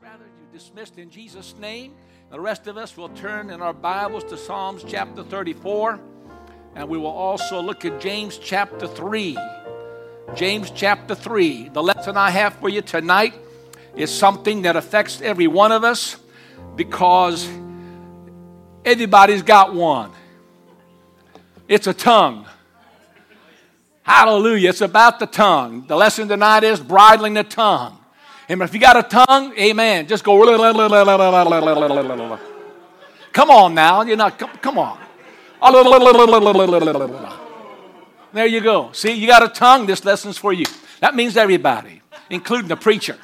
[0.00, 1.94] rather you dismissed in Jesus' name.
[2.30, 5.98] The rest of us will turn in our Bibles to Psalms chapter 34,
[6.76, 9.36] and we will also look at James chapter 3.
[10.36, 11.70] James chapter 3.
[11.70, 13.34] The lesson I have for you tonight
[13.96, 16.16] is something that affects every one of us
[16.76, 17.48] because
[18.84, 20.12] everybody's got one.
[21.66, 22.46] It's a tongue.
[24.04, 24.68] Hallelujah.
[24.68, 25.88] It's about the tongue.
[25.88, 27.98] The lesson tonight is bridling the tongue.
[28.52, 28.68] Amen.
[28.68, 30.38] If you got a tongue, amen, just go.
[33.32, 34.02] Come on now.
[34.02, 34.98] You're not, come, on.
[38.34, 38.92] There you go.
[38.92, 39.86] See, you got a tongue.
[39.86, 40.66] This lesson's for you.
[41.00, 43.16] That means everybody, including the preacher.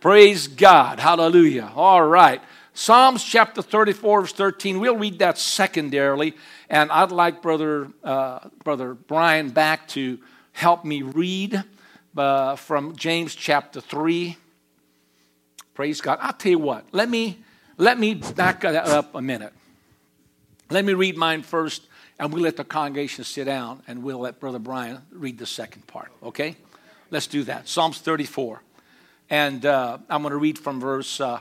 [0.00, 0.98] Praise God.
[0.98, 1.70] Hallelujah.
[1.76, 2.42] All right.
[2.72, 4.80] Psalms chapter 34, verse 13.
[4.80, 6.34] We'll read that secondarily.
[6.68, 10.18] And I'd like Brother, uh, Brother Brian back to
[10.50, 11.62] help me read
[12.16, 14.36] uh, from James chapter 3.
[15.74, 16.18] Praise God.
[16.20, 17.38] I'll tell you what, let me,
[17.76, 19.52] let me back that up a minute.
[20.70, 21.86] Let me read mine first,
[22.18, 25.86] and we'll let the congregation sit down, and we'll let Brother Brian read the second
[25.86, 26.56] part, okay?
[27.10, 27.68] Let's do that.
[27.68, 28.62] Psalms 34.
[29.30, 31.40] And uh, I'm going to read from verse uh,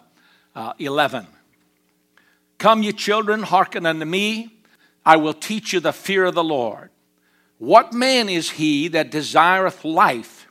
[0.56, 1.28] uh, 11.
[2.58, 4.54] Come, ye children, hearken unto me.
[5.06, 6.90] I will teach you the fear of the Lord.
[7.58, 10.43] What man is he that desireth life?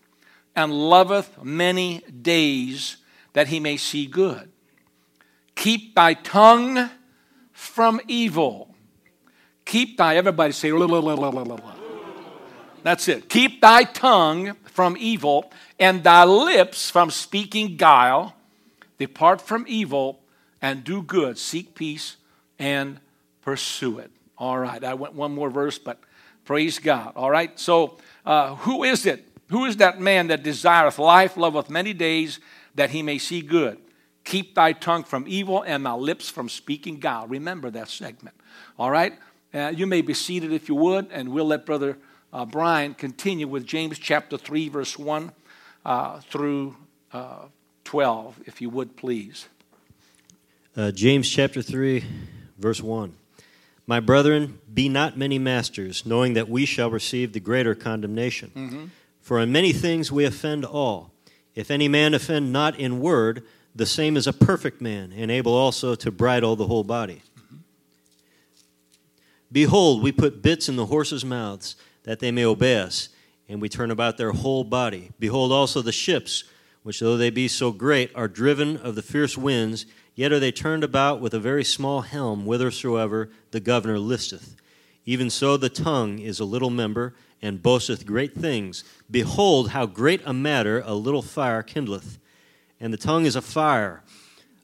[0.54, 2.98] And loveth many days
[3.32, 4.50] that he may see good.
[5.54, 6.90] Keep thy tongue
[7.52, 8.74] from evil.
[9.64, 10.70] Keep thy, everybody say,
[12.82, 13.28] that's it.
[13.28, 18.34] Keep thy tongue from evil and thy lips from speaking guile.
[18.98, 20.20] Depart from evil
[20.60, 21.38] and do good.
[21.38, 22.16] Seek peace
[22.58, 23.00] and
[23.42, 24.10] pursue it.
[24.38, 26.00] All right, I went one more verse, but
[26.44, 27.12] praise God.
[27.14, 31.68] All right, so uh, who is it who is that man that desireth life, loveth
[31.68, 32.40] many days,
[32.74, 33.78] that he may see good?
[34.24, 37.26] Keep thy tongue from evil and thy lips from speaking guile.
[37.26, 38.34] Remember that segment.
[38.78, 39.12] All right?
[39.52, 41.98] Uh, you may be seated if you would, and we'll let Brother
[42.32, 45.32] uh, Brian continue with James chapter 3, verse 1
[45.84, 46.74] uh, through
[47.12, 47.46] uh,
[47.84, 49.48] 12, if you would, please.
[50.74, 52.02] Uh, James chapter 3,
[52.56, 53.14] verse 1.
[53.86, 58.50] My brethren, be not many masters, knowing that we shall receive the greater condemnation.
[58.54, 58.84] Mm-hmm.
[59.22, 61.12] For in many things we offend all.
[61.54, 63.44] If any man offend not in word,
[63.74, 67.22] the same is a perfect man, and able also to bridle the whole body.
[67.38, 67.56] Mm-hmm.
[69.50, 73.10] Behold, we put bits in the horses' mouths, that they may obey us,
[73.48, 75.10] and we turn about their whole body.
[75.20, 76.44] Behold also the ships,
[76.82, 80.52] which though they be so great, are driven of the fierce winds, yet are they
[80.52, 84.56] turned about with a very small helm, whithersoever the governor listeth.
[85.04, 88.84] Even so the tongue is a little member, and boasteth great things.
[89.10, 92.18] Behold, how great a matter a little fire kindleth.
[92.80, 94.02] And the tongue is a fire,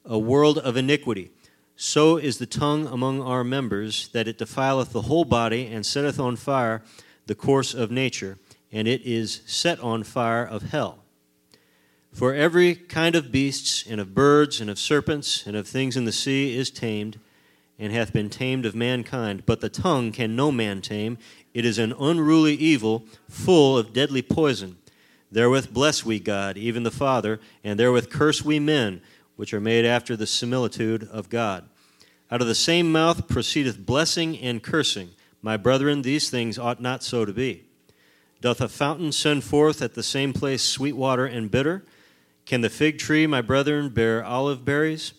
[0.05, 1.33] a world of iniquity.
[1.77, 6.19] So is the tongue among our members, that it defileth the whole body, and setteth
[6.19, 6.83] on fire
[7.27, 8.39] the course of nature,
[8.73, 11.05] and it is set on fire of hell.
[12.13, 16.05] For every kind of beasts, and of birds, and of serpents, and of things in
[16.05, 17.21] the sea is tamed,
[17.79, 19.45] and hath been tamed of mankind.
[19.47, 21.19] But the tongue can no man tame.
[21.55, 24.79] It is an unruly evil, full of deadly poison.
[25.31, 29.03] Therewith bless we God, even the Father, and therewith curse we men,
[29.37, 31.69] which are made after the similitude of God.
[32.31, 35.11] Out of the same mouth proceedeth blessing and cursing.
[35.41, 37.65] My brethren, these things ought not so to be.
[38.41, 41.85] Doth a fountain send forth at the same place sweet water and bitter?
[42.47, 45.13] Can the fig tree, my brethren, bear olive berries?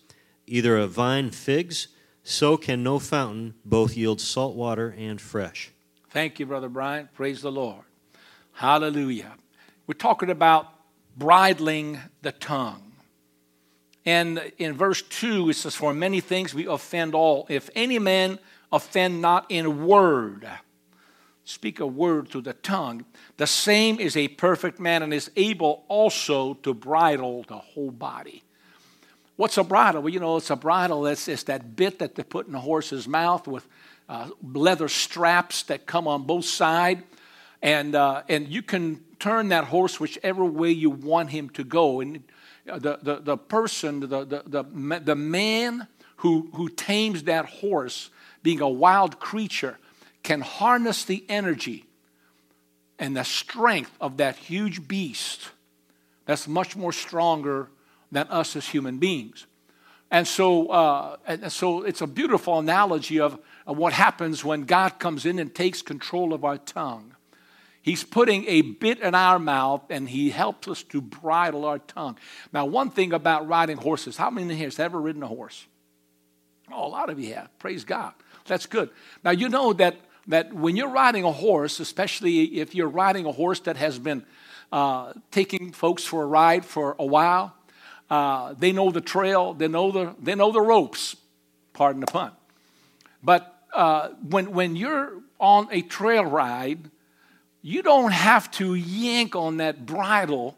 [0.46, 1.88] Either a vine figs?
[2.22, 5.70] So can no fountain both yield salt water and fresh.
[6.10, 7.08] Thank you, Brother Brian.
[7.14, 7.84] Praise the Lord.
[8.52, 9.32] Hallelujah.
[9.86, 10.68] We're talking about
[11.16, 12.92] bridling the tongue.
[14.04, 17.46] And in verse 2, it says, For many things we offend all.
[17.48, 18.38] If any man
[18.72, 20.48] offend not in word,
[21.44, 23.04] speak a word through the tongue,
[23.36, 28.42] the same is a perfect man and is able also to bridle the whole body.
[29.40, 30.02] What's a bridle?
[30.02, 31.06] Well, you know, it's a bridle.
[31.06, 33.66] It's, it's that bit that they put in a horse's mouth with
[34.06, 37.00] uh, leather straps that come on both sides,
[37.62, 42.02] and uh, and you can turn that horse whichever way you want him to go.
[42.02, 42.22] And
[42.66, 48.10] the the, the person, the, the the the man who who tames that horse,
[48.42, 49.78] being a wild creature,
[50.22, 51.86] can harness the energy
[52.98, 55.48] and the strength of that huge beast.
[56.26, 57.70] That's much more stronger
[58.12, 59.46] than us as human beings.
[60.10, 64.98] And so, uh, and so it's a beautiful analogy of, of what happens when God
[64.98, 67.14] comes in and takes control of our tongue.
[67.82, 72.18] He's putting a bit in our mouth and he helps us to bridle our tongue.
[72.52, 75.66] Now, one thing about riding horses, how many here has ever ridden a horse?
[76.70, 77.56] Oh, a lot of you have.
[77.58, 78.12] Praise God.
[78.46, 78.90] That's good.
[79.24, 79.96] Now, you know that,
[80.26, 84.24] that when you're riding a horse, especially if you're riding a horse that has been
[84.72, 87.54] uh, taking folks for a ride for a while,
[88.10, 91.16] uh, they know the trail, they know the, they know the ropes,
[91.72, 92.32] pardon the pun.
[93.22, 96.90] But uh, when, when you're on a trail ride,
[97.62, 100.56] you don't have to yank on that bridle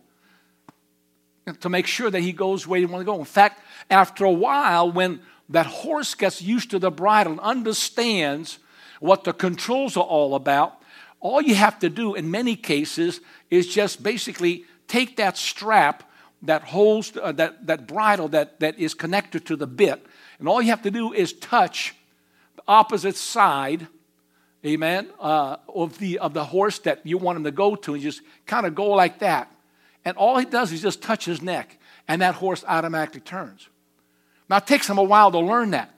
[1.61, 3.19] to make sure that he goes where you want to go.
[3.19, 3.61] In fact,
[3.91, 8.59] after a while, when that horse gets used to the bridle and understands
[9.01, 10.81] what the controls are all about,
[11.21, 13.21] all you have to do in many cases
[13.51, 16.05] is just basically take that strap
[16.43, 20.05] that holds uh, that, that bridle that, that is connected to the bit,
[20.39, 21.95] and all you have to do is touch
[22.57, 23.87] the opposite side
[24.65, 28.03] amen, uh, of, the, of the horse that you want him to go to, and
[28.03, 29.51] just kind of go like that.
[30.05, 31.79] And all he does is just touch his neck,
[32.09, 33.69] and that horse automatically turns.
[34.49, 35.95] Now, it takes him a while to learn that.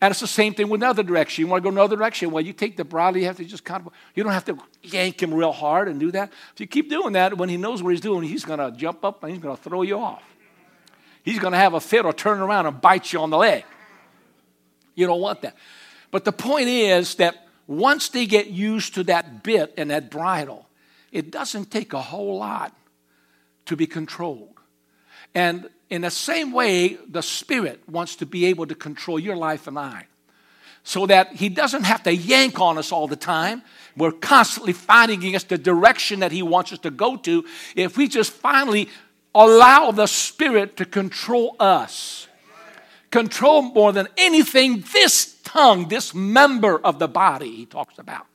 [0.00, 1.42] And it's the same thing with another direction.
[1.42, 2.30] You want to go another direction?
[2.30, 4.58] Well, you take the bridle, you have to just kind of, you don't have to
[4.82, 6.32] yank him real hard and do that.
[6.54, 9.04] If you keep doing that, when he knows what he's doing, he's going to jump
[9.04, 10.22] up and he's going to throw you off.
[11.22, 13.64] He's going to have a fit or turn around and bite you on the leg.
[14.94, 15.54] You don't want that.
[16.10, 20.66] But the point is that once they get used to that bit and that bridle,
[21.12, 22.74] it doesn't take a whole lot
[23.66, 24.59] to be controlled.
[25.34, 29.66] And in the same way, the Spirit wants to be able to control your life
[29.66, 30.06] and mine.
[30.82, 33.62] So that He doesn't have to yank on us all the time.
[33.96, 37.44] We're constantly fighting against the direction that He wants us to go to.
[37.76, 38.88] If we just finally
[39.34, 42.28] allow the Spirit to control us,
[43.10, 48.26] control more than anything this tongue, this member of the body he talks about.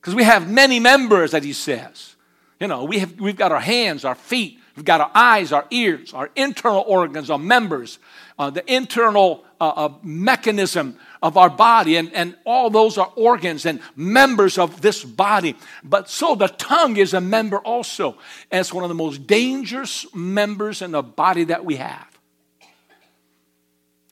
[0.00, 2.16] Because we have many members that he says.
[2.60, 5.66] You know, we have, we've got our hands, our feet, we've got our eyes, our
[5.70, 7.98] ears, our internal organs, our members,
[8.38, 13.64] uh, the internal uh, uh, mechanism of our body, and, and all those are organs
[13.64, 15.56] and members of this body.
[15.84, 18.16] But so the tongue is a member also,
[18.50, 22.08] and it's one of the most dangerous members in the body that we have.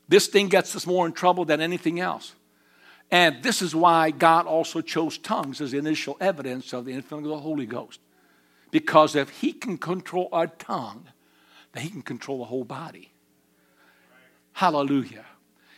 [0.08, 2.34] This thing gets us more in trouble than anything else.
[3.10, 7.30] And this is why God also chose tongues as initial evidence of the infilling of
[7.30, 8.00] the Holy Ghost.
[8.70, 11.08] Because if He can control our tongue,
[11.72, 13.10] then He can control the whole body.
[14.52, 15.24] Hallelujah.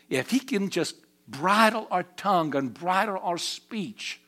[0.08, 0.96] If He can just
[1.28, 4.20] bridle our tongue and bridle our speech,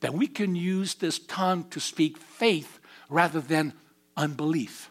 [0.00, 2.78] then we can use this tongue to speak faith
[3.08, 3.72] rather than
[4.16, 4.90] unbelief.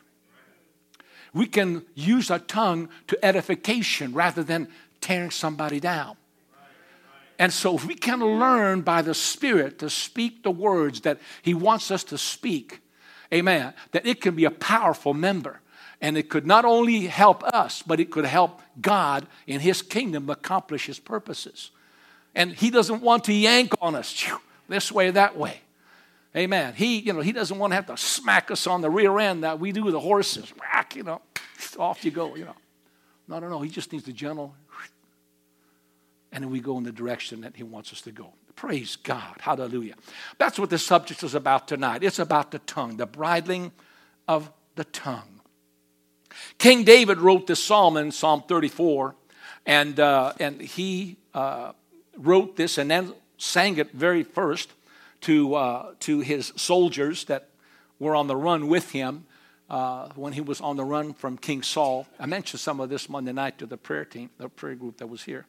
[1.33, 4.69] We can use our tongue to edification rather than
[5.01, 6.15] tearing somebody down.
[7.39, 11.53] And so, if we can learn by the Spirit to speak the words that He
[11.53, 12.81] wants us to speak,
[13.33, 15.59] amen, that it can be a powerful member.
[16.01, 20.29] And it could not only help us, but it could help God in His kingdom
[20.29, 21.71] accomplish His purposes.
[22.35, 24.25] And He doesn't want to yank on us
[24.67, 25.61] this way, that way.
[26.35, 26.73] Amen.
[26.73, 29.43] He, you know, he doesn't want to have to smack us on the rear end
[29.43, 30.51] that we do with the horses.
[30.59, 31.21] Whack, you know,
[31.79, 32.55] off you go, you know.
[33.27, 33.61] No, no, no.
[33.61, 34.53] He just needs the gentle,
[36.31, 38.33] and then we go in the direction that he wants us to go.
[38.55, 39.35] Praise God.
[39.39, 39.95] Hallelujah.
[40.37, 42.03] That's what the subject is about tonight.
[42.03, 43.71] It's about the tongue, the bridling
[44.27, 45.41] of the tongue.
[46.57, 49.15] King David wrote this psalm in Psalm 34,
[49.65, 51.73] and, uh, and he uh,
[52.17, 54.71] wrote this and then sang it very first
[55.21, 57.49] to, uh, to his soldiers that
[57.99, 59.25] were on the run with him
[59.69, 62.07] uh, when he was on the run from King Saul.
[62.19, 65.07] I mentioned some of this Monday night to the prayer team, the prayer group that
[65.07, 65.45] was here.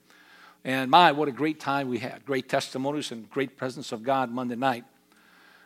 [0.65, 2.25] And my, what a great time we had.
[2.25, 4.85] Great testimonies and great presence of God Monday night.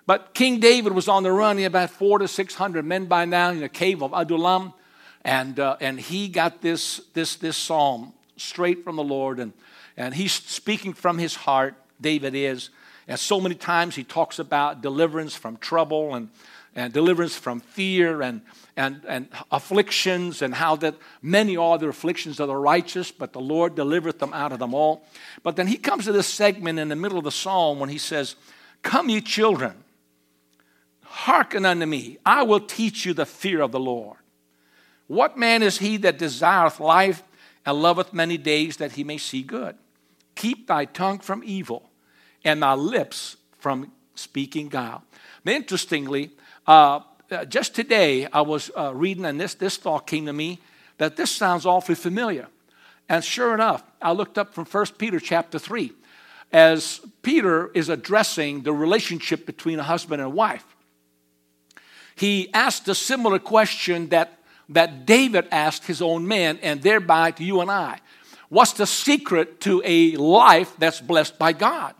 [0.07, 1.57] But King David was on the run.
[1.57, 4.73] He had about four to 600 men by now in the cave of Adullam.
[5.23, 9.39] And, uh, and he got this, this, this psalm straight from the Lord.
[9.39, 9.53] And,
[9.97, 12.71] and he's speaking from his heart, David is.
[13.07, 16.31] And so many times he talks about deliverance from trouble and,
[16.79, 18.41] and deliverance from fear and,
[18.77, 23.41] and, and afflictions and how that many are the afflictions of the righteous, but the
[23.41, 25.05] Lord delivereth them out of them all.
[25.43, 27.99] But then he comes to this segment in the middle of the psalm when he
[27.99, 28.37] says,
[28.83, 29.75] Come, ye children,
[31.03, 32.19] hearken unto me.
[32.25, 34.19] I will teach you the fear of the Lord.
[35.09, 37.25] What man is he that desireth life
[37.67, 39.75] and loveth many days that he may see good?
[40.37, 41.91] Keep thy tongue from evil
[42.45, 45.03] and thy lips from speaking guile.
[45.45, 46.31] Interestingly,
[46.69, 47.01] uh,
[47.49, 50.61] just today I was uh, reading, and this, this thought came to me
[50.99, 52.47] that this sounds awfully familiar.
[53.09, 55.93] And sure enough, I looked up from 1 Peter chapter 3.
[56.53, 60.65] as Peter is addressing the relationship between a husband and wife.
[62.15, 67.45] He asked a similar question that, that David asked his own men, and thereby to
[67.45, 68.01] you and I.
[68.49, 71.95] What's the secret to a life that's blessed by God?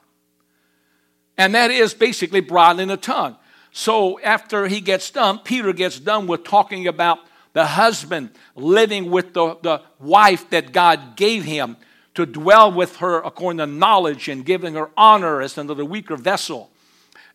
[1.37, 3.37] And that is basically bridling the tongue.
[3.73, 7.21] So after he gets done, Peter gets done with talking about
[7.53, 11.77] the husband living with the, the wife that God gave him
[12.15, 16.71] to dwell with her according to knowledge and giving her honor as another weaker vessel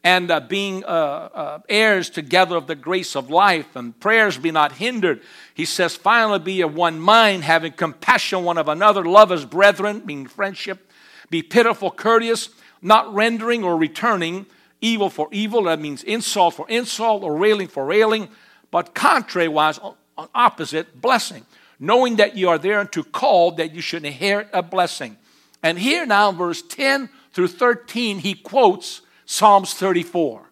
[0.04, 4.52] and uh, being uh, uh, heirs together of the grace of life and prayers be
[4.52, 5.22] not hindered.
[5.54, 10.02] He says finally be of one mind having compassion one of another love as brethren
[10.02, 10.92] being friendship
[11.30, 12.50] be pitiful courteous
[12.82, 14.46] not rendering or returning
[14.84, 18.30] evil for evil that means insult for insult or railing for railing
[18.72, 19.96] but contrariwise
[20.34, 21.46] opposite blessing
[21.84, 25.18] knowing that you are there to call that you should inherit a blessing.
[25.62, 30.50] And here now, verse 10 through 13, he quotes Psalms 34.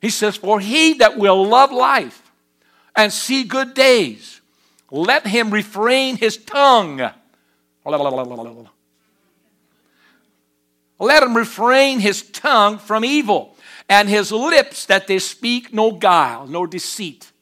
[0.00, 2.30] He says, For he that will love life
[2.94, 4.40] and see good days,
[4.90, 7.10] let him refrain his tongue.
[10.98, 13.56] Let him refrain his tongue from evil,
[13.88, 17.32] and his lips that they speak no guile, no deceit,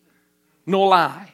[0.66, 1.32] no lie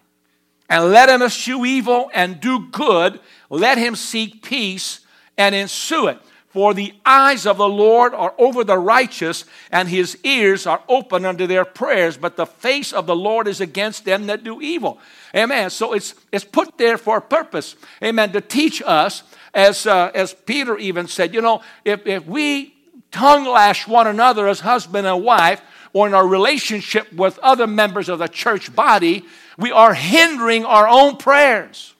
[0.73, 3.21] and let him eschew evil and do good.
[3.50, 5.00] Let him seek peace
[5.37, 6.19] and ensue it.
[6.52, 11.25] For the eyes of the Lord are over the righteous, and his ears are open
[11.25, 14.99] unto their prayers, but the face of the Lord is against them that do evil.
[15.35, 15.71] Amen.
[15.71, 17.75] So it's, it's put there for a purpose.
[18.04, 18.32] Amen.
[18.32, 19.23] To teach us,
[19.54, 22.75] as, uh, as Peter even said, you know, if, if we
[23.11, 25.62] tongue lash one another as husband and wife,
[25.94, 29.25] or in our relationship with other members of the church body,
[29.56, 31.94] we are hindering our own prayers.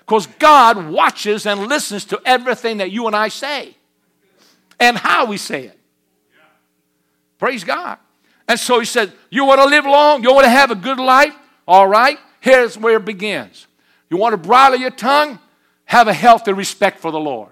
[0.00, 3.75] Because God watches and listens to everything that you and I say
[4.78, 5.78] and how we say it.
[7.38, 7.98] Praise God.
[8.48, 10.22] And so he said, You want to live long?
[10.22, 11.34] You want to have a good life?
[11.68, 13.66] All right, here's where it begins.
[14.08, 15.38] You want to bridle your tongue?
[15.84, 17.50] Have a healthy respect for the Lord.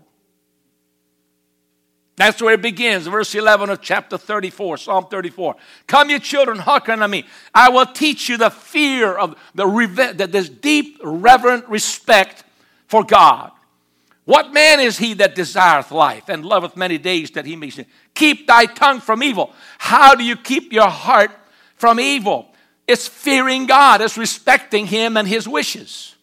[2.16, 5.56] That's where it begins, verse 11 of chapter 34, Psalm 34.
[5.88, 7.24] Come, you children, hearken unto me.
[7.52, 9.66] I will teach you the fear of the
[10.16, 12.44] that this deep, reverent respect
[12.86, 13.50] for God.
[14.24, 17.84] What man is he that desireth life and loveth many days that he may see?
[18.14, 19.52] Keep thy tongue from evil.
[19.78, 21.30] How do you keep your heart
[21.76, 22.48] from evil?
[22.86, 26.14] It's fearing God, it's respecting him and his wishes.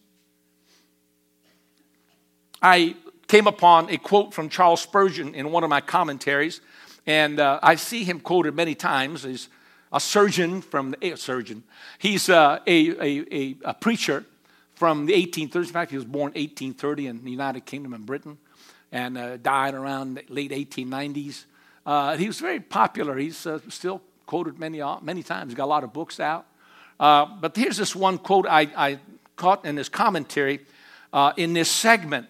[2.60, 6.60] I came upon a quote from Charles Spurgeon in one of my commentaries,
[7.06, 9.24] and uh, I see him quoted many times.
[9.24, 9.48] He's
[9.92, 11.64] a surgeon from the, a surgeon.
[11.98, 14.24] He's uh, a, a, a, a, preacher
[14.82, 15.54] from the 1830s.
[15.54, 18.36] In fact, he was born 1830 in the United Kingdom and Britain,
[18.90, 21.44] and uh, died around the late 1890s.
[21.86, 23.16] Uh, he was very popular.
[23.16, 25.52] He's uh, still quoted many uh, many times.
[25.52, 26.46] He's got a lot of books out.
[26.98, 28.98] but here's this one quote I, I
[29.36, 30.58] caught in his commentary
[31.36, 32.26] in this segment.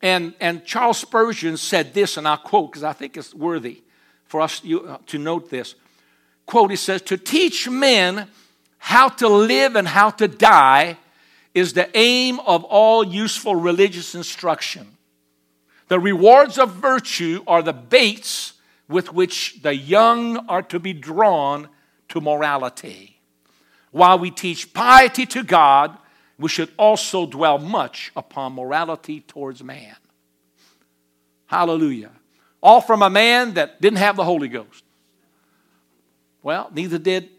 [0.00, 3.82] And, and Charles Spurgeon said this, and I'll quote because I think it's worthy
[4.26, 5.74] for us uh, to note this.
[6.46, 8.28] Quote, he says, To teach men
[8.78, 10.96] how to live and how to die
[11.58, 14.96] is the aim of all useful religious instruction.
[15.88, 18.54] The rewards of virtue are the baits
[18.88, 21.68] with which the young are to be drawn
[22.08, 23.20] to morality.
[23.90, 25.96] While we teach piety to God,
[26.38, 29.96] we should also dwell much upon morality towards man.
[31.46, 32.12] Hallelujah.
[32.62, 34.84] All from a man that didn't have the Holy Ghost.
[36.42, 37.30] Well, neither did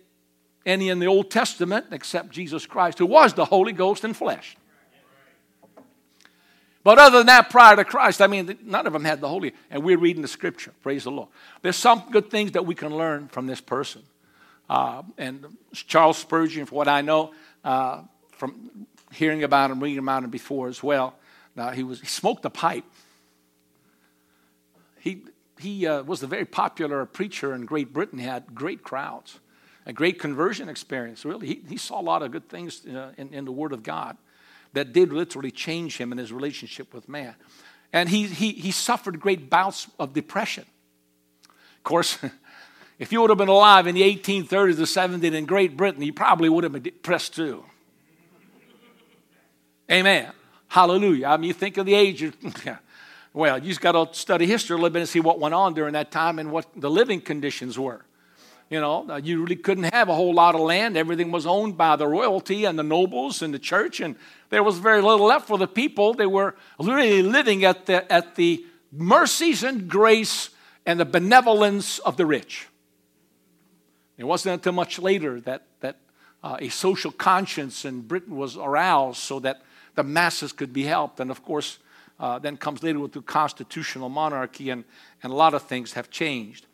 [0.66, 4.56] any in the Old Testament except Jesus Christ, who was the Holy Ghost in flesh.
[6.84, 9.54] But other than that, prior to Christ, I mean, none of them had the Holy.
[9.70, 10.74] And we're reading the Scripture.
[10.82, 11.30] Praise the Lord.
[11.62, 14.04] There's some good things that we can learn from this person.
[14.70, 20.24] Uh, and Charles Spurgeon, for what I know, uh, from hearing about him, reading about
[20.24, 21.16] him before as well.
[21.56, 22.86] Now, he, was, he smoked a pipe.
[25.00, 25.24] He,
[25.60, 28.20] he uh, was a very popular preacher in Great Britain.
[28.20, 29.40] He had great crowds,
[29.86, 31.48] a great conversion experience, really.
[31.48, 34.18] He, he saw a lot of good things uh, in, in the Word of God
[34.74, 37.36] that did literally change him in his relationship with man.
[37.92, 40.66] And he, he, he suffered great bouts of depression.
[41.78, 42.20] Of course,
[43.00, 46.14] if you would have been alive in the 1830s or 70s in Great Britain, you
[46.14, 47.64] probably would have been depressed too.
[49.92, 50.32] Amen.
[50.68, 51.28] Hallelujah.
[51.28, 52.32] I mean, you think of the age.
[53.34, 55.74] well, you just got to study history a little bit and see what went on
[55.74, 58.06] during that time and what the living conditions were.
[58.70, 60.96] You know, uh, you really couldn't have a whole lot of land.
[60.96, 64.16] Everything was owned by the royalty and the nobles and the church, and
[64.50, 66.14] there was very little left for the people.
[66.14, 70.52] They were literally living at the, at the mercies and grace
[70.86, 72.68] and the benevolence of the rich.
[74.18, 75.98] It wasn't until much later that, that
[76.44, 79.62] uh, a social conscience in Britain was aroused so that
[79.96, 81.20] the masses could be helped.
[81.20, 81.80] And of course,
[82.20, 84.84] uh, then comes later with the constitutional monarchy, and,
[85.24, 86.68] and a lot of things have changed.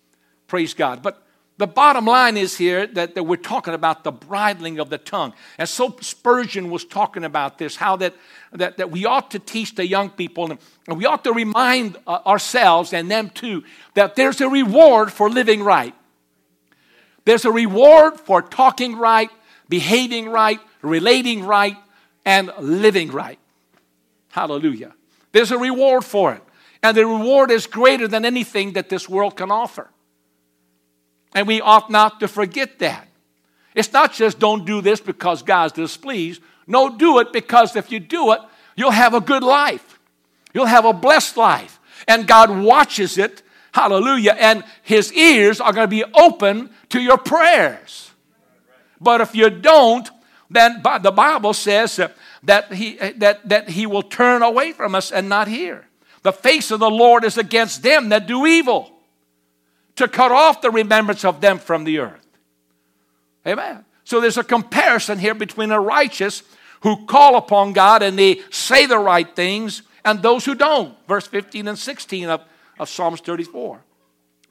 [0.48, 1.02] Praise God.
[1.02, 1.25] But
[1.58, 5.34] the bottom line is here that, that we're talking about the bridling of the tongue.
[5.58, 8.14] And so Spurgeon was talking about this, how that,
[8.52, 10.60] that, that we ought to teach the young people, and,
[10.98, 15.64] we ought to remind uh, ourselves and them too, that there's a reward for living
[15.64, 15.96] right.
[17.24, 19.30] There's a reward for talking right,
[19.70, 21.78] behaving right, relating right,
[22.26, 23.40] and living right.
[24.30, 24.94] Hallelujah.
[25.32, 26.42] There's a reward for it.
[26.84, 29.90] And the reward is greater than anything that this world can offer.
[31.36, 33.08] And we ought not to forget that.
[33.75, 36.42] It's not just don't do this because God's displeased.
[36.65, 38.39] No, do it because if you do it,
[38.77, 40.00] you'll have a good life.
[40.54, 41.80] You'll have a blessed life.
[42.08, 43.44] And God watches it.
[43.74, 44.38] Hallelujah.
[44.39, 48.12] And His ears are going to be open to your prayers.
[49.01, 50.10] But if you don't,
[50.50, 52.00] then the Bible says
[52.44, 55.86] that he, that, that he will turn away from us and not hear.
[56.22, 58.95] The face of the Lord is against them that do evil
[59.96, 62.25] to cut off the remembrance of them from the earth.
[63.48, 63.86] Amen.
[64.04, 66.44] So there's a comparison here between a righteous
[66.82, 70.96] who call upon God and they say the right things and those who don't.
[71.08, 72.42] Verse 15 and 16 of,
[72.78, 73.82] of Psalms 34.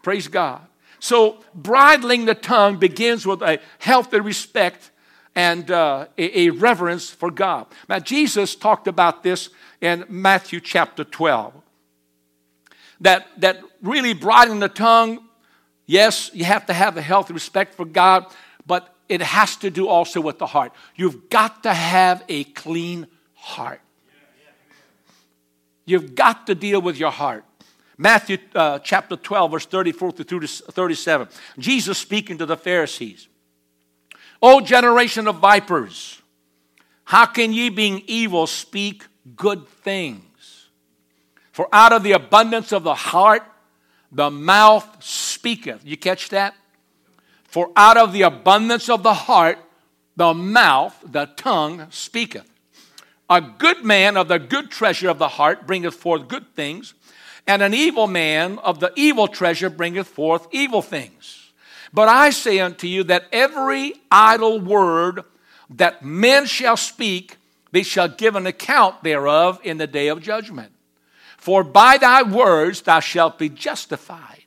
[0.02, 0.60] Praise God.
[0.98, 4.90] So bridling the tongue begins with a healthy respect
[5.34, 7.66] and uh, a, a reverence for God.
[7.88, 11.54] Now, Jesus talked about this in Matthew chapter 12.
[13.00, 15.20] That, that really bridling the tongue
[15.86, 18.26] Yes, you have to have a healthy respect for God,
[18.66, 20.72] but it has to do also with the heart.
[20.96, 23.80] You've got to have a clean heart.
[25.84, 27.44] You've got to deal with your heart.
[27.98, 31.28] Matthew uh, chapter 12, verse 34 through 37.
[31.58, 33.28] Jesus speaking to the Pharisees.
[34.42, 36.20] O generation of vipers,
[37.04, 39.04] how can ye, being evil, speak
[39.36, 40.68] good things?
[41.52, 43.42] For out of the abundance of the heart,
[44.14, 45.84] the mouth speaketh.
[45.84, 46.54] You catch that?
[47.44, 49.58] For out of the abundance of the heart,
[50.16, 52.48] the mouth, the tongue speaketh.
[53.28, 56.94] A good man of the good treasure of the heart bringeth forth good things,
[57.46, 61.52] and an evil man of the evil treasure bringeth forth evil things.
[61.92, 65.22] But I say unto you that every idle word
[65.70, 67.36] that men shall speak,
[67.72, 70.73] they shall give an account thereof in the day of judgment.
[71.44, 74.46] For by thy words thou shalt be justified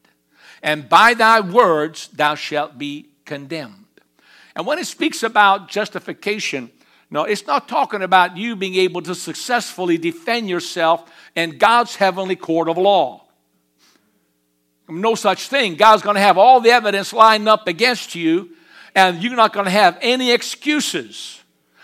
[0.64, 3.86] and by thy words thou shalt be condemned.
[4.56, 6.72] And when it speaks about justification,
[7.12, 12.36] no, it's not talking about you being able to successfully defend yourself in God's heavenly
[12.36, 13.28] court of law.
[14.90, 15.76] No such thing.
[15.76, 18.50] God's going to have all the evidence lined up against you,
[18.96, 21.44] and you're not going to have any excuses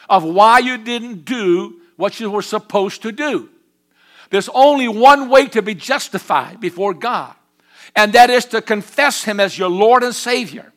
[0.10, 3.52] of why you didn't do what you were supposed to do.
[4.34, 7.36] There's only one way to be justified before God,
[7.96, 10.74] and that is to confess Him as your Lord and Savior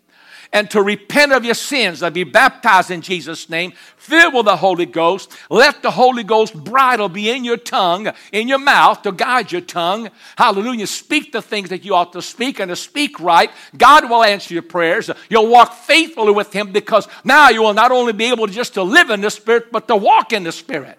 [0.53, 4.59] and to repent of your sins and be baptized in Jesus' name, filled with the
[4.59, 5.33] Holy Ghost.
[5.49, 9.63] Let the Holy Ghost bridle be in your tongue, in your mouth to guide your
[9.63, 10.11] tongue.
[10.37, 10.87] Hallelujah.
[10.87, 13.51] Speak the things that you ought to speak and to speak right.
[13.75, 15.11] God will answer your prayers.
[15.31, 18.83] You'll walk faithfully with Him because now you will not only be able just to
[18.83, 20.99] live in the Spirit, but to walk in the Spirit.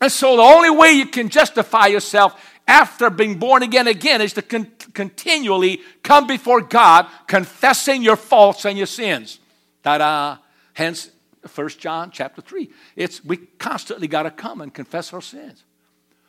[0.00, 4.34] And so the only way you can justify yourself after being born again again is
[4.34, 9.40] to con- continually come before God confessing your faults and your sins.
[9.82, 10.38] Ta-da.
[10.74, 11.10] Hence,
[11.52, 12.70] 1 John chapter 3.
[12.94, 15.64] It's we constantly got to come and confess our sins.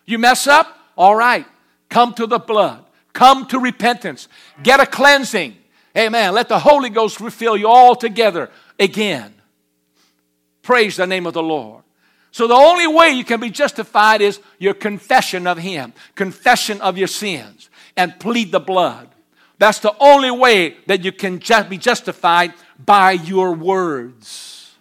[0.06, 0.76] You mess up?
[0.98, 1.46] All right.
[1.90, 2.86] Come to the blood.
[3.14, 4.28] Come to repentance.
[4.64, 5.58] Get a cleansing.
[5.98, 6.34] Amen.
[6.34, 9.34] Let the Holy Ghost refill you all together again.
[10.62, 11.84] Praise the name of the Lord.
[12.32, 16.98] So the only way you can be justified is your confession of Him, confession of
[16.98, 19.10] your sins, and plead the blood.
[19.58, 21.40] That's the only way that you can
[21.70, 24.76] be justified by your words.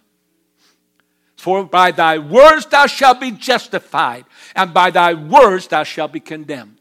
[1.35, 6.19] For by thy words thou shalt be justified, and by thy words thou shalt be
[6.19, 6.79] condemned.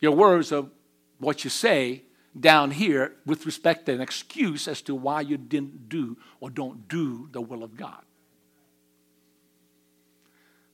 [0.00, 0.66] Your words are
[1.18, 2.02] what you say
[2.38, 6.88] down here with respect to an excuse as to why you didn't do or don't
[6.88, 8.02] do the will of God.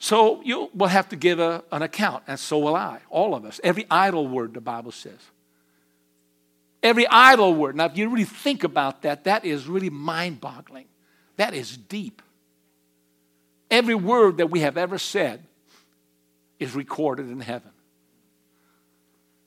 [0.03, 3.45] So you will have to give a, an account, and so will I, all of
[3.45, 3.61] us.
[3.63, 5.21] Every idle word, the Bible says.
[6.83, 7.77] Every idle word.
[7.77, 10.87] Now, if you really think about that, that is really mind boggling.
[11.37, 12.23] That is deep.
[13.71, 15.45] Every word that we have ever said
[16.59, 17.71] is recorded in heaven.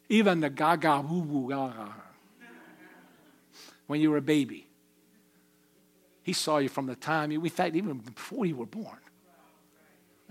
[0.08, 1.96] Even the gaga woo woo gaga.
[3.88, 4.68] When you were a baby,
[6.22, 8.98] he saw you from the time you, in fact, even before you were born.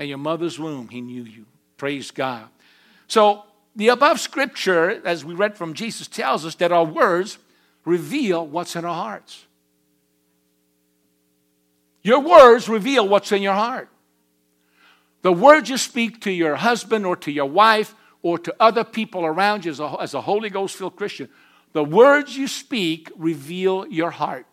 [0.02, 1.46] In your mother's womb, he knew you.
[1.76, 2.48] Praise God.
[3.06, 3.44] So,
[3.76, 7.38] the above scripture, as we read from Jesus, tells us that our words
[7.84, 9.46] reveal what's in our hearts.
[12.02, 13.90] Your words reveal what's in your heart.
[15.22, 19.24] The words you speak to your husband or to your wife or to other people
[19.24, 21.28] around you as a, as a Holy Ghost filled Christian,
[21.74, 24.46] the words you speak reveal your heart.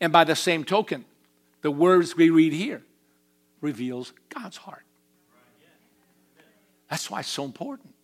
[0.00, 1.04] And by the same token,
[1.60, 2.82] the words we read here
[3.60, 4.84] reveals God's heart.
[6.90, 7.94] That's why it's so important.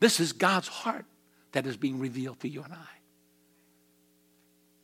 [0.00, 1.04] This is God's heart
[1.52, 2.86] that is being revealed to you and I.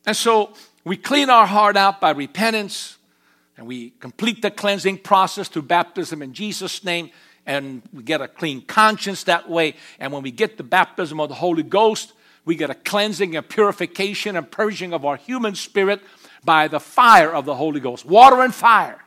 [0.05, 2.97] And so we clean our heart out by repentance
[3.57, 7.11] and we complete the cleansing process through baptism in Jesus' name
[7.45, 9.75] and we get a clean conscience that way.
[9.99, 13.47] And when we get the baptism of the Holy Ghost, we get a cleansing and
[13.47, 16.01] purification and purging of our human spirit
[16.43, 18.05] by the fire of the Holy Ghost.
[18.05, 18.99] Water and fire.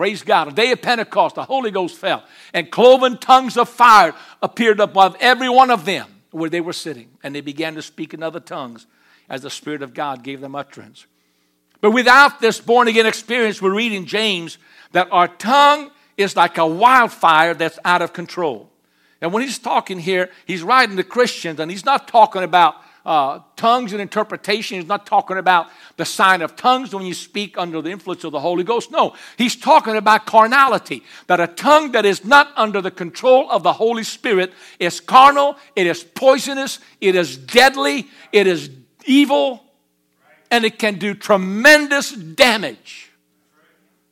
[0.00, 0.46] Praise God.
[0.46, 5.14] The day of Pentecost, the Holy Ghost fell, and cloven tongues of fire appeared above
[5.20, 8.40] every one of them where they were sitting, and they began to speak in other
[8.40, 8.86] tongues
[9.28, 11.04] as the Spirit of God gave them utterance.
[11.82, 14.56] But without this born again experience, we're reading James
[14.92, 18.70] that our tongue is like a wildfire that's out of control.
[19.20, 23.40] And when he's talking here, he's writing to Christians, and he's not talking about uh,
[23.56, 24.78] tongues and interpretation.
[24.78, 28.32] He's not talking about the sign of tongues when you speak under the influence of
[28.32, 28.90] the Holy Ghost.
[28.90, 31.02] No, he's talking about carnality.
[31.26, 35.56] That a tongue that is not under the control of the Holy Spirit is carnal,
[35.76, 38.70] it is poisonous, it is deadly, it is
[39.04, 39.64] evil,
[40.50, 43.12] and it can do tremendous damage.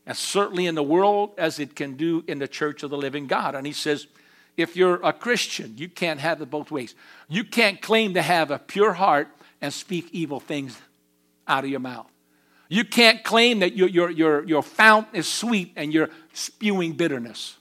[0.06, 3.26] And certainly in the world as it can do in the church of the living
[3.26, 3.54] God.
[3.54, 4.06] And he says,
[4.58, 6.94] if you're a Christian, you can't have it both ways.
[7.28, 9.28] You can't claim to have a pure heart
[9.60, 10.76] and speak evil things
[11.46, 12.10] out of your mouth.
[12.68, 17.56] You can't claim that your, your, your, your fountain is sweet and you're spewing bitterness.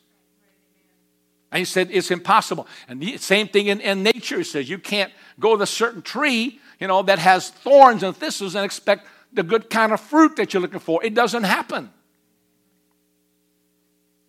[1.51, 2.67] And he said it's impossible.
[2.89, 4.39] And the same thing in, in nature.
[4.39, 8.17] He says you can't go to a certain tree, you know, that has thorns and
[8.17, 11.03] thistles and expect the good kind of fruit that you're looking for.
[11.05, 11.91] It doesn't happen.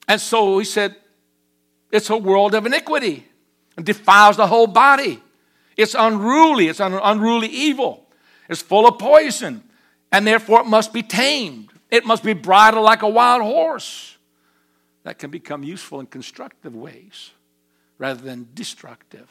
[0.07, 0.97] And so he said,
[1.91, 3.27] it's a world of iniquity
[3.77, 5.23] and defiles the whole body.
[5.77, 8.07] It's unruly, it's an unruly evil.
[8.49, 9.63] It's full of poison,
[10.11, 11.71] and therefore it must be tamed.
[11.91, 14.17] It must be bridled like a wild horse.
[15.05, 17.31] That can become useful in constructive ways
[17.99, 19.29] rather than destructive.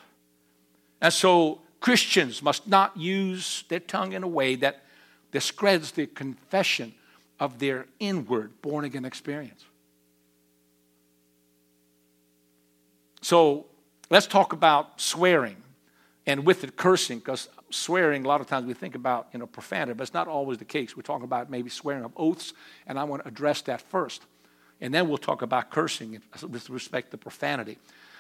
[1.01, 4.83] And so Christians must not use their tongue in a way that
[5.31, 6.93] discredits the confession
[7.39, 9.65] of their inward born again experience.
[13.27, 13.65] So
[14.09, 15.57] let's talk about swearing
[16.25, 19.47] and with it cursing, because swearing, a lot of times we think about you know
[19.47, 20.95] profanity, but it's not always the case.
[20.95, 22.53] We're talking about maybe swearing of oaths,
[22.85, 24.23] and I want to address that first.
[24.79, 27.79] And then we'll talk about cursing with respect to profanity.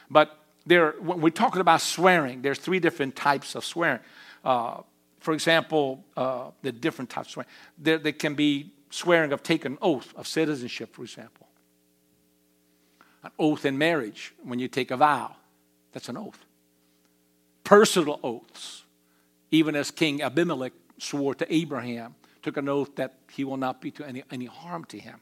[0.09, 4.01] But there, when we're talking about swearing, there's three different types of swearing.
[4.43, 4.81] Uh,
[5.21, 7.51] for example, uh, the different types of swearing.
[7.77, 11.46] There, there can be swearing of taking oath of citizenship, for example
[13.27, 15.35] an oath in marriage when you take a vow.
[15.91, 16.45] That's an oath.
[17.65, 18.83] Personal oaths,
[19.51, 23.91] even as King Abimelech swore to Abraham, took an oath that he will not be
[23.91, 25.19] to any, any harm to him.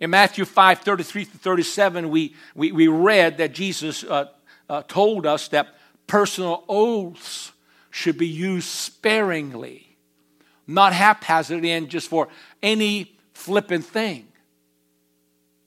[0.00, 4.28] In Matthew 5 33 to 37, we, we, we read that Jesus uh,
[4.70, 5.68] uh, told us that
[6.06, 7.52] personal oaths
[7.90, 9.96] should be used sparingly,
[10.66, 12.28] not haphazardly and just for
[12.62, 14.28] any flippant thing.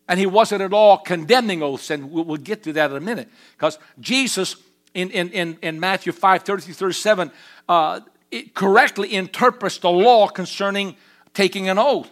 [0.10, 3.30] And he wasn't at all condemning oaths, and we'll, get to that in a minute.
[3.56, 4.56] Because Jesus,
[4.96, 7.32] in, in, in, in Matthew 5 33 37,
[7.70, 8.00] uh,
[8.56, 10.96] correctly interprets the law concerning
[11.36, 12.10] taking an oath.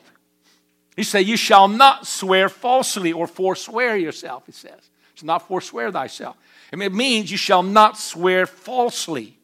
[0.96, 4.92] He said, You shall not swear falsely or forswear yourself, he says.
[5.14, 6.38] It's not forswear thyself.
[6.72, 9.40] It means you shall not swear falsely.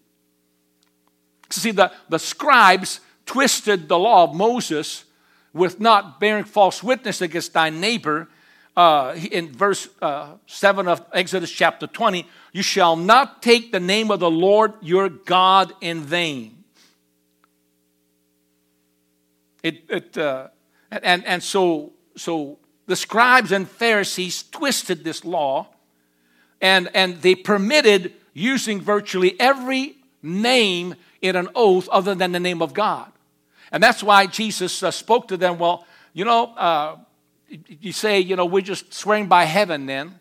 [1.50, 5.06] See, the, the scribes twisted the law of Moses
[5.54, 8.28] with not bearing false witness against thy neighbor
[8.76, 14.12] uh, in verse uh, 7 of Exodus chapter 20, you shall not take the name
[14.12, 16.64] of the Lord your God in vain.
[19.62, 20.48] It, it, uh,
[20.92, 25.68] and, and so, so the scribes and Pharisees twisted this law
[26.62, 32.62] and, and they permitted using virtually every name in an oath other than the name
[32.62, 33.12] of God.
[33.72, 36.98] And that's why Jesus uh, spoke to them, well, you know, uh,
[37.68, 40.20] you say, you know, we're just swearing by heaven then,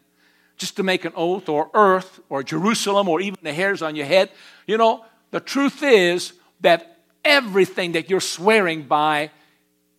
[0.56, 4.06] just to make an oath, or earth, or Jerusalem, or even the hairs on your
[4.06, 4.30] head.
[4.66, 9.30] You know, the truth is that everything that you're swearing by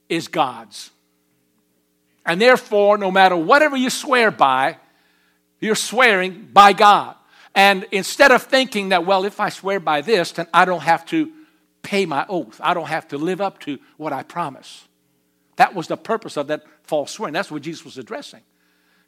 [0.10, 0.92] is God's.
[2.26, 4.78] And therefore, no matter whatever you swear by,
[5.60, 7.16] you're swearing by God.
[7.56, 11.06] And instead of thinking that, well, if I swear by this, then I don't have
[11.08, 11.32] to
[11.82, 14.88] pay my oath, I don't have to live up to what I promise.
[15.58, 17.34] That was the purpose of that false swearing.
[17.34, 18.42] That's what Jesus was addressing.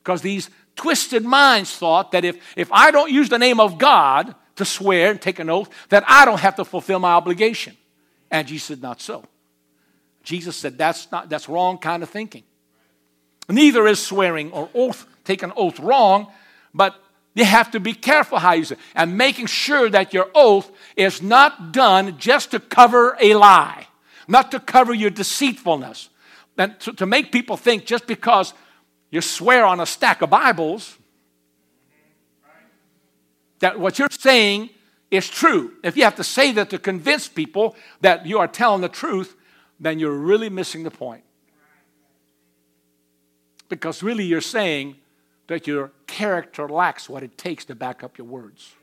[0.03, 4.35] Because these twisted minds thought that if, if I don't use the name of God
[4.55, 7.75] to swear and take an oath, that I don't have to fulfill my obligation.
[8.31, 9.23] And Jesus said, not so.
[10.23, 12.43] Jesus said that's not that's wrong kind of thinking.
[13.47, 16.27] Neither is swearing or oath, taking oath wrong,
[16.73, 16.95] but
[17.35, 20.71] you have to be careful how you say it, and making sure that your oath
[20.95, 23.87] is not done just to cover a lie,
[24.27, 26.09] not to cover your deceitfulness,
[26.57, 28.53] and to, to make people think just because
[29.11, 30.97] you swear on a stack of Bibles
[33.59, 34.69] that what you're saying
[35.11, 35.73] is true.
[35.83, 39.35] If you have to say that to convince people that you are telling the truth,
[39.79, 41.23] then you're really missing the point.
[43.69, 44.97] Because really you're saying
[45.47, 48.73] that your character lacks what it takes to back up your words.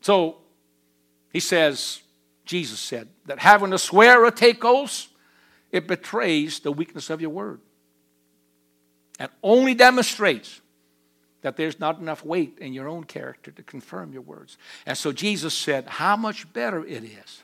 [0.00, 0.36] So
[1.32, 2.02] he says,
[2.44, 5.08] Jesus said, that having to swear or take oaths,
[5.70, 7.60] it betrays the weakness of your word
[9.18, 10.60] and only demonstrates
[11.42, 14.56] that there's not enough weight in your own character to confirm your words.
[14.86, 17.42] And so Jesus said, How much better it is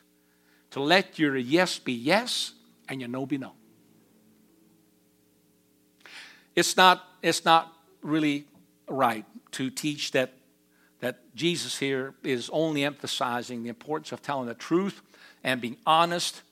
[0.70, 2.52] to let your yes be yes
[2.88, 3.52] and your no be no.
[6.56, 8.46] It's not, it's not really
[8.88, 10.32] right to teach that,
[11.00, 15.02] that Jesus here is only emphasizing the importance of telling the truth
[15.42, 16.42] and being honest,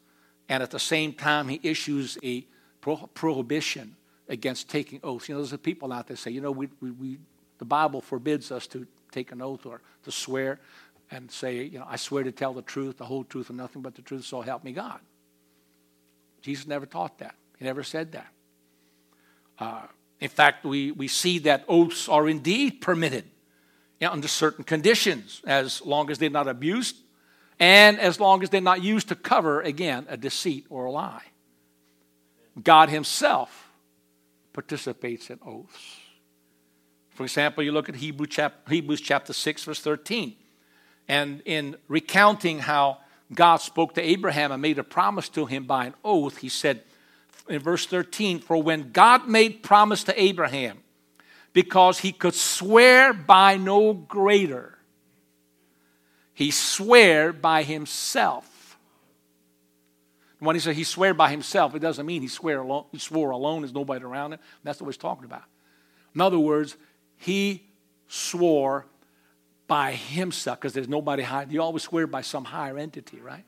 [0.48, 2.46] and at the same time, he issues a
[2.80, 3.96] pro- prohibition
[4.28, 5.28] against taking oaths.
[5.28, 7.18] You know, there's people out there say, you know, we, we, we,
[7.58, 10.58] the Bible forbids us to take an oath or to swear
[11.11, 13.82] and say, you know, I swear to tell the truth, the whole truth, and nothing
[13.82, 15.00] but the truth, so help me God.
[16.42, 17.34] Jesus never taught that.
[17.58, 18.28] He never said that.
[19.58, 19.82] Uh,
[20.20, 23.24] in fact, we, we see that oaths are indeed permitted
[24.02, 26.96] under certain conditions, as long as they're not abused
[27.58, 31.24] and as long as they're not used to cover, again, a deceit or a lie.
[32.62, 33.70] God Himself
[34.52, 35.96] participates in oaths.
[37.11, 40.37] For example, you look at Hebrews chapter 6, verse 13.
[41.08, 42.98] And in recounting how
[43.34, 46.82] God spoke to Abraham and made a promise to him by an oath, he said,
[47.48, 50.78] in verse 13, for when God made promise to Abraham,
[51.52, 54.78] because he could swear by no greater,
[56.34, 58.78] he swore by himself.
[60.38, 63.30] When he said he swore by himself, it doesn't mean he swore alone, he swore
[63.30, 64.38] alone, there's nobody around him.
[64.62, 65.42] That's what he's talking about.
[66.14, 66.76] In other words,
[67.16, 67.64] he
[68.06, 68.87] swore
[69.66, 71.46] by himself because there's nobody higher.
[71.48, 73.44] You always swear by some higher entity, right?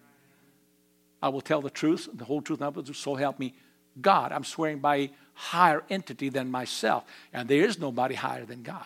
[1.23, 3.55] I will tell the truth, the whole truth, and so help me
[4.01, 4.33] God.
[4.33, 5.11] I'm swearing by
[5.41, 7.05] higher entity than myself.
[7.33, 8.85] And there is nobody higher than God.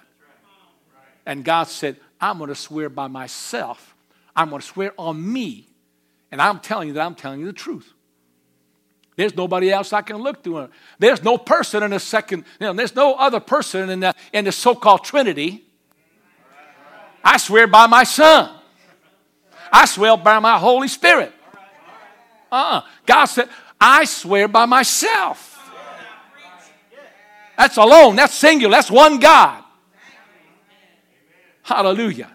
[1.26, 3.96] And God said, I'm going to swear by myself.
[4.36, 5.66] I'm going to swear on me.
[6.30, 7.92] And I'm telling you that I'm telling you the truth.
[9.16, 10.68] There's nobody else I can look to.
[10.98, 14.44] There's no person in the second, you know, there's no other person in the, in
[14.44, 15.64] the so called Trinity.
[17.24, 18.50] I swear by my Son.
[19.72, 21.32] I swear by my Holy Spirit.
[22.52, 22.82] Uh-uh.
[23.06, 23.48] God said,
[23.80, 25.53] I swear by myself.
[27.56, 29.62] That's alone, that's singular, that's one God.
[31.62, 32.30] Hallelujah.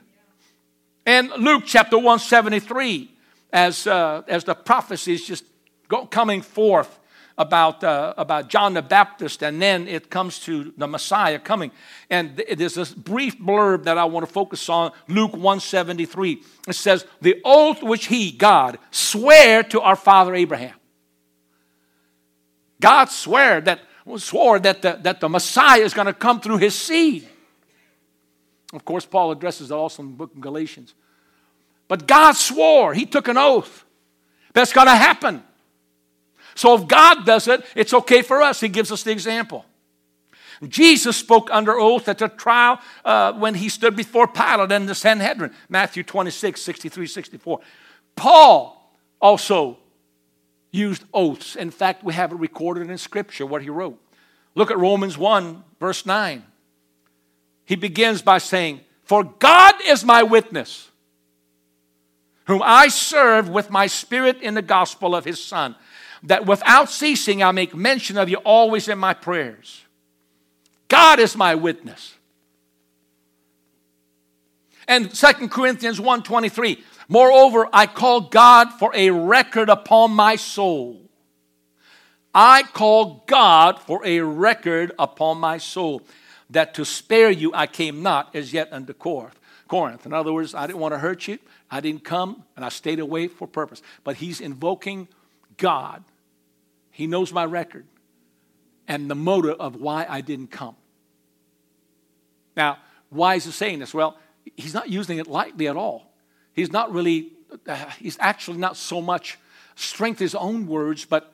[1.06, 3.12] And Luke chapter 173,
[3.52, 5.44] as, uh, as the prophecy is just
[5.88, 7.00] go, coming forth
[7.40, 11.72] about, uh, about John the Baptist, and then it comes to the Messiah coming.
[12.10, 16.44] And there's this brief blurb that I want to focus on Luke 173.
[16.68, 20.76] It says, The oath which he, God, sware to our father Abraham.
[22.82, 23.80] God swore that,
[24.18, 27.28] swore that the, that the Messiah is going to come through his seed.
[28.74, 30.94] Of course, Paul addresses that also in the book of Galatians.
[31.88, 33.84] But God swore, he took an oath.
[34.54, 35.44] That's going to happen.
[36.56, 38.60] So if God does it, it's okay for us.
[38.60, 39.66] He gives us the example.
[40.68, 44.96] Jesus spoke under oath at the trial uh, when he stood before Pilate and the
[44.96, 47.60] Sanhedrin, Matthew 26, 63, 64.
[48.16, 49.78] Paul also
[50.72, 51.56] used oaths.
[51.56, 54.00] In fact, we have it recorded in Scripture what he wrote.
[54.56, 56.44] Look at Romans 1, verse 9.
[57.66, 60.90] He begins by saying, For God is my witness
[62.50, 65.76] whom I serve with my spirit in the gospel of his Son,
[66.24, 69.84] that without ceasing I make mention of you always in my prayers.
[70.88, 72.16] God is my witness.
[74.88, 81.02] And 2 Corinthians 1:23, moreover, I call God for a record upon my soul.
[82.34, 86.04] I call God for a record upon my soul,
[86.50, 90.06] that to spare you I came not as yet unto Corinth.
[90.06, 91.40] In other words, I didn't want to hurt you.
[91.70, 93.82] I didn't come and I stayed away for purpose.
[94.04, 95.08] But he's invoking
[95.58, 96.04] God.
[96.92, 97.86] He knows my record
[98.88, 100.76] and the motive of why I didn't come.
[102.58, 103.94] Now, why is he saying this?
[103.94, 104.18] Well,
[104.58, 106.09] he's not using it lightly at all.
[106.60, 107.32] He's not really,
[107.68, 109.38] uh, he's actually not so much
[109.76, 111.34] strength his own words, but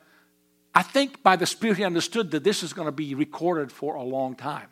[0.74, 3.94] I think by the Spirit he understood that this is going to be recorded for
[3.94, 4.68] a long time.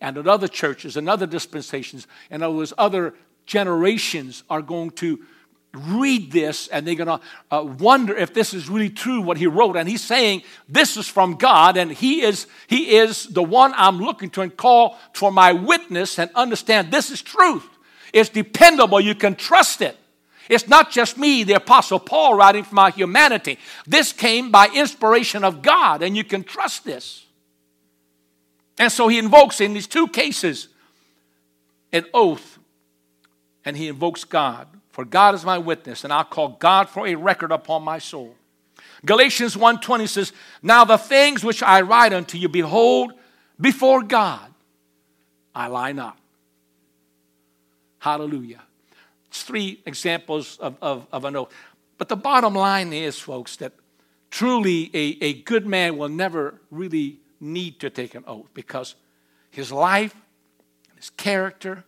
[0.00, 3.14] And that other churches and other dispensations and those other
[3.46, 5.18] generations are going to
[5.72, 9.46] read this and they're going to uh, wonder if this is really true what he
[9.46, 13.72] wrote and he's saying this is from god and he is he is the one
[13.76, 17.68] i'm looking to and call for my witness and understand this is truth
[18.12, 19.00] it's dependable.
[19.00, 19.96] You can trust it.
[20.48, 23.58] It's not just me, the Apostle Paul, writing from my humanity.
[23.86, 27.24] This came by inspiration of God, and you can trust this.
[28.78, 30.68] And so he invokes in these two cases
[31.92, 32.58] an oath,
[33.64, 34.66] and he invokes God.
[34.90, 38.34] For God is my witness, and I'll call God for a record upon my soul.
[39.04, 43.12] Galatians 1:20 says, Now the things which I write unto you, behold,
[43.60, 44.52] before God,
[45.54, 46.18] I lie not.
[48.00, 48.62] Hallelujah.
[49.28, 51.52] It's three examples of, of, of an oath.
[51.98, 53.72] But the bottom line is, folks, that
[54.30, 58.94] truly a, a good man will never really need to take an oath because
[59.50, 60.14] his life,
[60.88, 61.84] and his character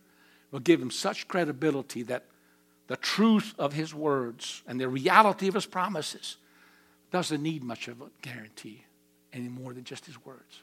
[0.51, 2.25] will give him such credibility that
[2.87, 6.37] the truth of his words and the reality of his promises
[7.11, 8.85] doesn't need much of a guarantee
[9.31, 10.61] any more than just his words.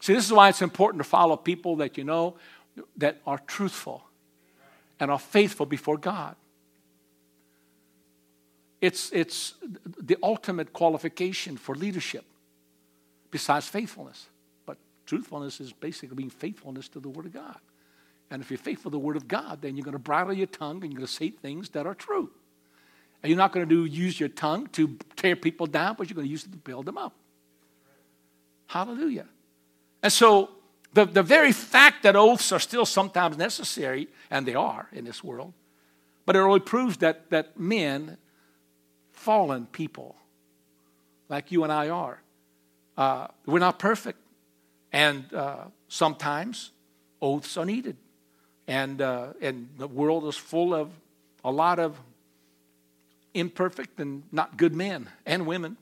[0.00, 2.36] See, this is why it's important to follow people that you know
[2.96, 4.04] that are truthful
[5.00, 6.36] and are faithful before God.
[8.80, 9.54] It's, it's
[10.00, 12.24] the ultimate qualification for leadership
[13.30, 14.26] besides faithfulness.
[14.66, 17.56] But truthfulness is basically being faithfulness to the Word of God.
[18.30, 20.46] And if you're faithful to the Word of God, then you're going to bridle your
[20.46, 22.30] tongue and you're going to say things that are true.
[23.22, 26.14] And you're not going to do, use your tongue to tear people down, but you're
[26.14, 27.14] going to use it to build them up.
[28.68, 29.26] Hallelujah.
[30.02, 30.50] And so
[30.92, 35.22] the, the very fact that oaths are still sometimes necessary, and they are in this
[35.22, 35.52] world,
[36.24, 38.16] but it only proves that, that men,
[39.12, 40.16] fallen people,
[41.28, 42.20] like you and I are,
[42.96, 44.18] uh, we're not perfect.
[44.92, 46.70] And uh, sometimes
[47.20, 47.96] oaths are needed.
[48.66, 50.90] And, uh, and the world is full of
[51.44, 51.96] a lot of
[53.34, 55.76] imperfect and not good men and women.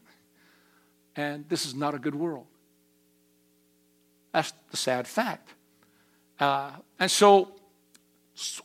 [1.14, 2.46] And this is not a good world.
[4.36, 5.54] That's the sad fact.
[6.38, 7.52] Uh, and so,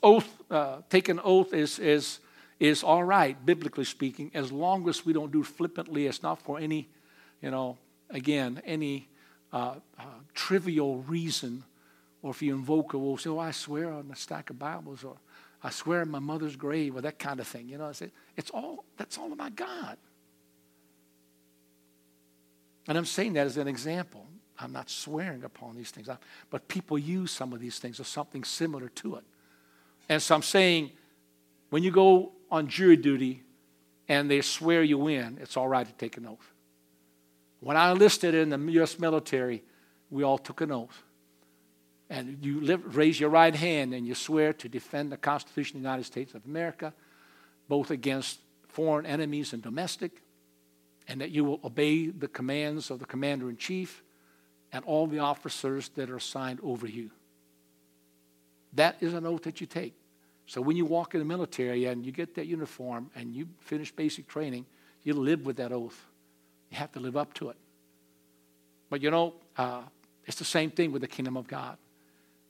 [0.03, 2.19] oath, uh, taking oath is, is,
[2.59, 6.07] is all right, biblically speaking, as long as we don't do flippantly.
[6.07, 6.89] It's not for any,
[7.41, 7.77] you know,
[8.09, 9.07] again, any
[9.53, 10.03] uh, uh
[10.33, 11.63] trivial reason.
[12.21, 15.05] Or if you invoke a oath, say, oh, I swear on a stack of Bibles,
[15.05, 15.15] or
[15.63, 17.69] I swear on my mother's grave, or that kind of thing.
[17.69, 17.93] You know,
[18.35, 19.97] it's all, that's all about God.
[22.89, 24.27] And I'm saying that as an example.
[24.61, 26.07] I'm not swearing upon these things,
[26.49, 29.23] but people use some of these things or something similar to it.
[30.07, 30.91] And so I'm saying,
[31.69, 33.43] when you go on jury duty
[34.07, 36.51] and they swear you in, it's all right to take an oath.
[37.59, 38.99] When I enlisted in the U.S.
[38.99, 39.63] military,
[40.09, 41.03] we all took an oath.
[42.09, 45.83] And you live, raise your right hand and you swear to defend the Constitution of
[45.83, 46.93] the United States of America,
[47.69, 50.21] both against foreign enemies and domestic,
[51.07, 54.03] and that you will obey the commands of the commander in chief
[54.73, 57.11] and all the officers that are assigned over you.
[58.73, 59.93] That is an oath that you take.
[60.45, 63.91] So when you walk in the military and you get that uniform and you finish
[63.91, 64.65] basic training,
[65.03, 66.05] you live with that oath.
[66.69, 67.57] You have to live up to it.
[68.89, 69.81] But you know, uh,
[70.25, 71.77] it's the same thing with the kingdom of God.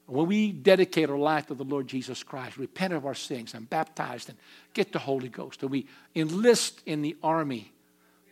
[0.08, 3.70] When we dedicate our life to the Lord Jesus Christ, repent of our sins, and
[3.70, 4.38] baptized and
[4.74, 7.72] get the Holy Ghost, and we enlist in the army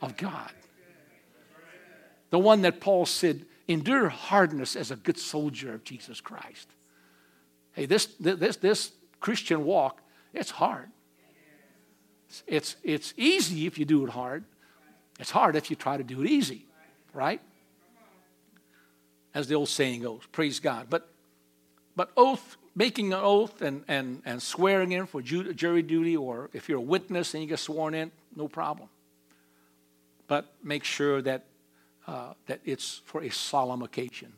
[0.02, 0.52] of God.
[2.32, 6.68] The one that Paul said endure hardness as a good soldier of Jesus Christ.
[7.74, 10.02] Hey, this, this, this Christian walk,
[10.34, 10.90] it's hard.
[12.48, 14.44] It's, it's easy if you do it hard.
[15.20, 16.66] It's hard if you try to do it easy,
[17.14, 17.42] right?
[19.34, 20.88] As the old saying goes, praise God.
[20.90, 21.08] But,
[21.96, 26.70] but oath, making an oath and, and, and swearing in for jury duty, or if
[26.70, 28.90] you're a witness and you get sworn in, no problem.
[30.28, 31.46] But make sure that,
[32.10, 34.34] uh, that it's for a solemn occasion.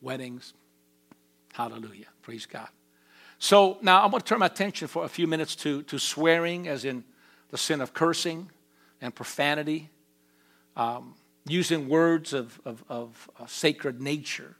[0.00, 0.54] Weddings,
[1.52, 2.68] hallelujah, praise God.
[3.38, 6.66] So now I'm going to turn my attention for a few minutes to, to swearing,
[6.66, 7.04] as in
[7.50, 8.50] the sin of cursing
[9.02, 9.90] and profanity,
[10.76, 11.14] um,
[11.46, 14.56] using words of, of, of sacred nature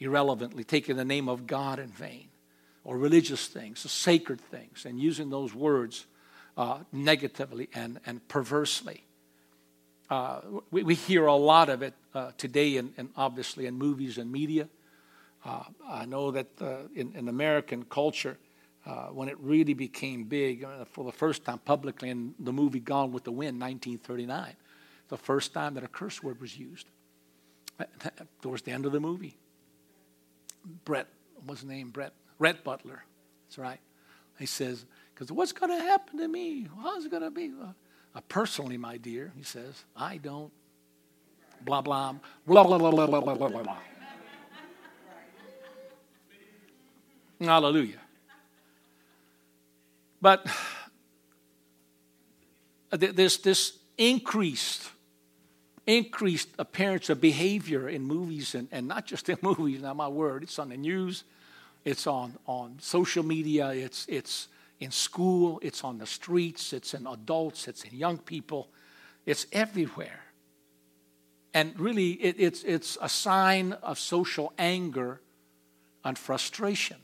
[0.00, 2.28] irrelevantly, taking the name of God in vain,
[2.82, 6.06] or religious things, sacred things, and using those words
[6.56, 9.04] uh, negatively and, and perversely.
[10.10, 10.40] Uh,
[10.70, 14.66] we, we, hear a lot of it uh, today, and obviously in movies and media.
[15.44, 18.38] Uh, I know that uh, in, in, American culture,
[18.86, 23.12] uh, when it really became big for the first time publicly in the movie Gone
[23.12, 24.54] with the Wind, 1939,
[25.08, 26.86] the first time that a curse word was used.
[28.42, 29.36] Towards the end of the movie.
[30.84, 31.06] Brett,
[31.44, 31.90] what's his name?
[31.90, 33.04] Brett, Brett Butler.
[33.46, 33.78] That's right.
[34.38, 34.84] He says,
[35.14, 36.66] because what's going to happen to me?
[36.82, 37.52] How's it going to be?
[38.14, 40.52] Uh, personally, my dear, he says, I don't.
[41.60, 42.14] Blah, blah,
[42.46, 43.78] blah, blah, blah, blah, blah, blah, blah, blah.
[47.40, 48.00] Hallelujah.
[50.20, 50.46] But
[52.90, 54.90] there's this increased
[55.88, 60.42] increased appearance of behavior in movies and, and not just in movies, now my word,
[60.42, 61.24] it's on the news,
[61.84, 64.48] it's on, on social media, it's, it's
[64.80, 68.68] in school, it's on the streets, it's in adults, it's in young people,
[69.26, 70.20] it's everywhere.
[71.52, 75.20] And really, it, it's, it's a sign of social anger
[76.04, 76.98] and frustration.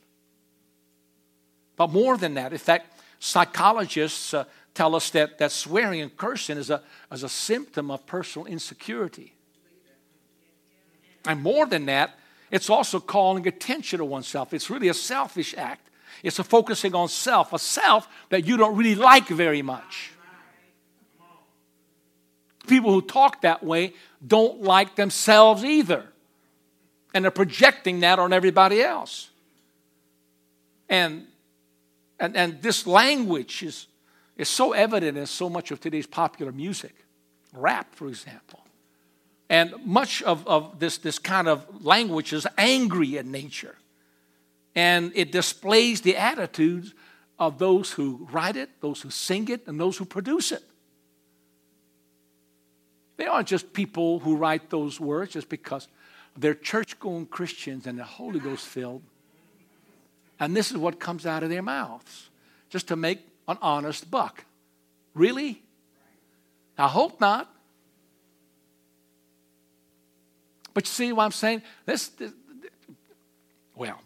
[1.77, 4.45] But more than that, in fact, psychologists uh,
[4.75, 9.35] tell us that, that swearing and cursing is a, is a symptom of personal insecurity.
[11.27, 12.18] And more than that,
[12.51, 14.53] it's also calling attention to oneself.
[14.53, 15.89] It's really a selfish act.
[16.23, 20.12] It's a focusing on self, a self that you don't really like very much.
[22.67, 23.93] People who talk that way
[24.27, 26.07] don't like themselves either.
[27.12, 29.31] And they're projecting that on everybody else.
[30.89, 31.27] And,
[32.19, 33.87] and, and this language is
[34.37, 36.95] is so evident in so much of today's popular music,
[37.53, 38.61] rap, for example.
[39.49, 43.77] And much of, of this, this kind of language is angry in nature.
[44.75, 46.95] And it displays the attitudes
[47.39, 50.62] of those who write it, those who sing it, and those who produce it.
[53.16, 55.89] They aren't just people who write those words just because
[56.37, 59.03] they're church going Christians and they're Holy Ghost filled.
[60.41, 62.29] And this is what comes out of their mouths
[62.70, 64.45] just to make an honest buck.
[65.14, 65.62] Really?
[66.77, 67.49] I hope not.
[70.72, 71.62] But you see what I'm saying?
[71.87, 72.33] This, this
[73.77, 74.01] well,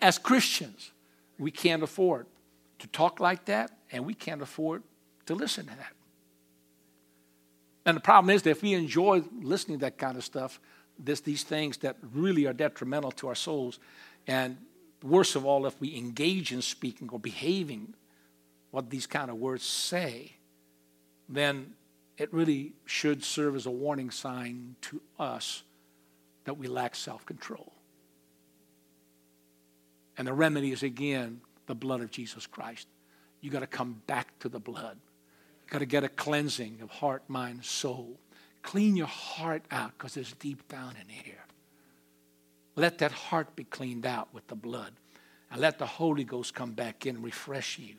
[0.00, 0.90] as Christians,
[1.38, 2.26] we can't afford
[2.78, 4.82] to talk like that, and we can't afford
[5.26, 5.92] to listen to that.
[7.84, 10.60] And the problem is that if we enjoy listening to that kind of stuff,
[10.98, 13.78] this, these things that really are detrimental to our souls,
[14.26, 14.56] and
[15.02, 17.94] worst of all, if we engage in speaking or behaving
[18.70, 20.32] what these kind of words say,
[21.28, 21.74] then
[22.18, 25.62] it really should serve as a warning sign to us
[26.44, 27.72] that we lack self control.
[30.18, 32.88] And the remedy is again the blood of Jesus Christ.
[33.40, 34.96] You got to come back to the blood.
[35.64, 38.18] You got to get a cleansing of heart, mind, soul.
[38.62, 41.44] Clean your heart out because it's deep down in here.
[42.74, 44.92] Let that heart be cleaned out with the blood.
[45.50, 47.94] And let the Holy Ghost come back in and refresh you.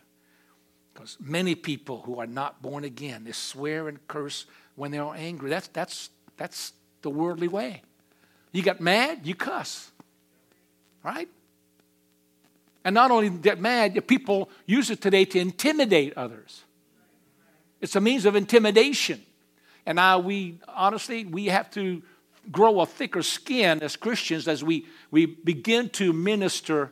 [0.94, 4.46] Because many people who are not born again, they swear and curse
[4.76, 5.50] when they are angry.
[5.50, 7.84] That's, that's, that's the worldly way.
[8.52, 9.92] You get mad, you cuss.
[11.04, 11.30] Right?
[12.84, 16.64] And not only get mad, people use it today to intimidate others.
[17.82, 19.22] It's a means of intimidation.
[19.86, 22.02] And now we, honestly, we have to
[22.52, 26.92] grow a thicker skin as Christians as we, we begin to minister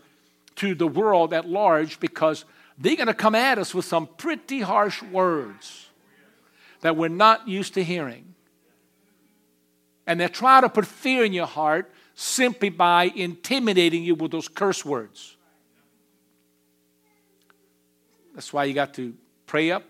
[0.58, 2.46] to the world at large because
[2.78, 5.88] they're going to come at us with some pretty harsh words
[6.82, 8.36] that we're not used to hearing.
[10.08, 14.48] And they try to put fear in your heart simply by intimidating you with those
[14.48, 15.35] curse words.
[18.36, 19.16] That's why you got to
[19.48, 19.84] pray up,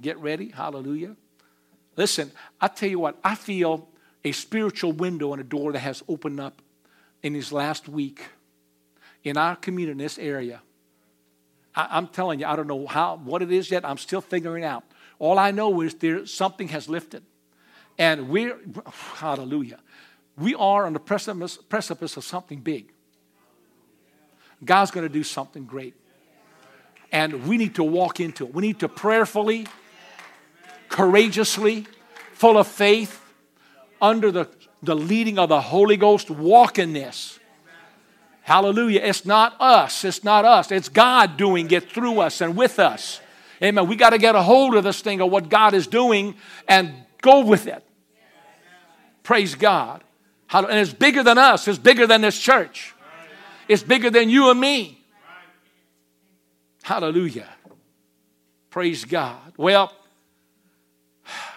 [0.00, 0.48] get ready.
[0.48, 1.14] Hallelujah.
[1.96, 3.88] Listen, I tell you what, I feel
[4.24, 6.62] a spiritual window and a door that has opened up
[7.22, 8.22] in this last week
[9.22, 10.62] in our community in this area.
[11.74, 13.84] I, am telling you, I don't know how what it is yet.
[13.84, 14.84] I'm still figuring out.
[15.18, 17.22] All I know is there something has lifted,
[17.98, 18.58] and we're
[19.16, 19.78] hallelujah.
[20.36, 22.90] We are on the precipice, precipice of something big.
[24.64, 25.94] God's going to do something great.
[27.12, 28.54] And we need to walk into it.
[28.54, 29.66] We need to prayerfully,
[30.88, 31.86] courageously,
[32.32, 33.20] full of faith,
[34.00, 34.48] under the,
[34.82, 37.38] the leading of the Holy Ghost, walk in this.
[38.42, 39.00] Hallelujah.
[39.02, 40.04] It's not us.
[40.04, 40.72] It's not us.
[40.72, 43.20] It's God doing it through us and with us.
[43.62, 43.86] Amen.
[43.86, 46.34] We got to get a hold of this thing of what God is doing
[46.66, 47.84] and go with it.
[49.22, 50.02] Praise God.
[50.52, 52.94] And it's bigger than us, it's bigger than this church,
[53.68, 54.99] it's bigger than you and me.
[56.82, 57.48] Hallelujah.
[58.70, 59.52] Praise God.
[59.56, 59.92] Well,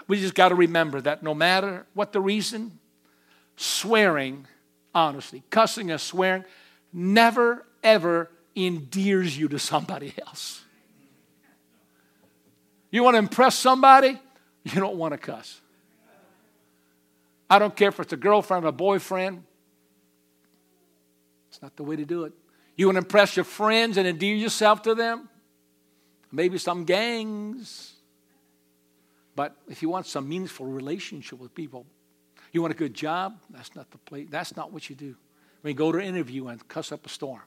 [0.07, 2.79] we just got to remember that no matter what the reason,
[3.55, 4.47] swearing,
[4.93, 6.43] honestly, cussing and swearing
[6.91, 10.61] never, ever endears you to somebody else.
[12.91, 14.19] You want to impress somebody?
[14.63, 15.59] You don't want to cuss.
[17.49, 19.43] I don't care if it's a girlfriend or a boyfriend.
[21.49, 22.33] It's not the way to do it.
[22.75, 25.29] You want to impress your friends and endear yourself to them?
[26.31, 27.93] Maybe some gangs.
[29.35, 31.85] But if you want some meaningful relationship with people,
[32.51, 34.27] you want a good job, that's not the place.
[34.29, 35.15] That's not what you do.
[35.61, 37.41] When you go to an interview and cuss up a storm.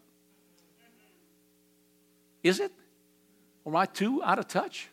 [2.42, 2.72] Is it?
[3.66, 4.88] Am I too out of touch?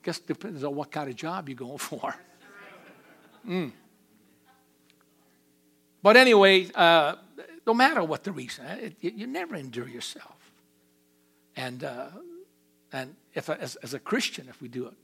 [0.00, 2.14] I Guess it depends on what kind of job you're going for.
[3.46, 3.72] Mm.
[6.02, 7.16] But anyway, uh,
[7.68, 10.38] no matter what the reason, it, it, you never endure yourself.
[11.54, 12.06] And, uh,
[12.94, 14.94] and if, as, as a Christian, if we do it,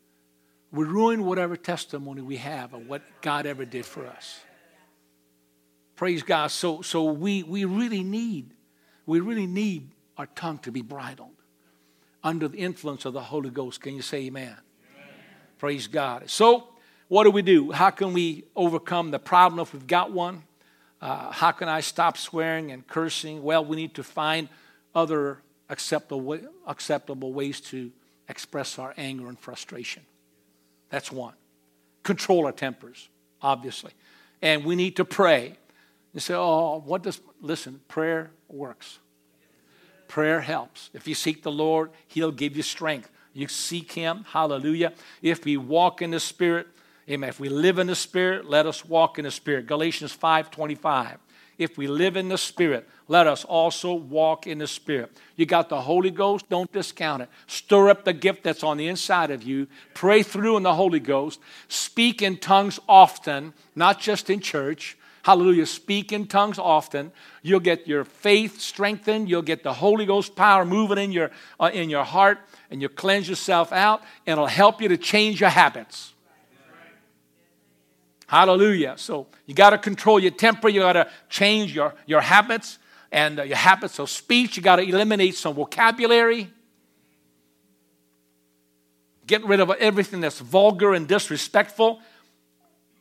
[0.73, 4.41] we ruin whatever testimony we have of what God ever did for us.
[5.95, 6.51] Praise God.
[6.53, 8.51] So, so we, we really need,
[9.05, 11.37] we really need our tongue to be bridled
[12.23, 13.83] under the influence of the Holy Ghost.
[13.83, 14.47] Can you say amen?
[14.47, 14.57] amen.
[15.59, 16.31] Praise God.
[16.31, 16.69] So
[17.09, 17.73] what do we do?
[17.73, 20.45] How can we overcome the problem if we've got one?
[21.05, 23.43] Uh, how can I stop swearing and cursing?
[23.43, 24.49] Well, we need to find
[24.95, 25.37] other
[25.69, 27.93] acceptable, acceptable ways to
[28.27, 30.03] express our anger and frustration.
[30.89, 31.35] That's one.
[32.05, 33.11] Control our tempers,
[33.43, 33.93] obviously.
[34.41, 35.59] And we need to pray.
[36.15, 38.99] You say, oh, what does, listen, prayer works.
[40.09, 40.89] Prayer helps.
[40.95, 43.11] If you seek the Lord, He'll give you strength.
[43.35, 44.95] You seek Him, hallelujah.
[45.21, 46.67] If we walk in the Spirit,
[47.09, 47.29] Amen.
[47.29, 49.67] If we live in the Spirit, let us walk in the Spirit.
[49.67, 51.19] Galatians 5 25.
[51.57, 55.13] If we live in the Spirit, let us also walk in the Spirit.
[55.37, 57.29] You got the Holy Ghost, don't discount it.
[57.47, 59.69] Stir up the gift that's on the inside of you.
[59.93, 61.39] Pray through in the Holy Ghost.
[61.69, 64.97] Speak in tongues often, not just in church.
[65.23, 65.67] Hallelujah.
[65.67, 67.13] Speak in tongues often.
[67.43, 69.29] You'll get your faith strengthened.
[69.29, 71.31] You'll get the Holy Ghost power moving in your,
[71.61, 72.39] uh, in your heart,
[72.71, 76.14] and you'll cleanse yourself out, and it'll help you to change your habits.
[78.35, 78.95] Hallelujah.
[78.97, 80.69] So you got to control your temper.
[80.69, 82.79] You got to change your, your habits
[83.13, 84.57] and uh, your habits of speech.
[84.57, 86.51] You got to eliminate some vocabulary.
[89.29, 92.01] Get rid of everything that's vulgar and disrespectful.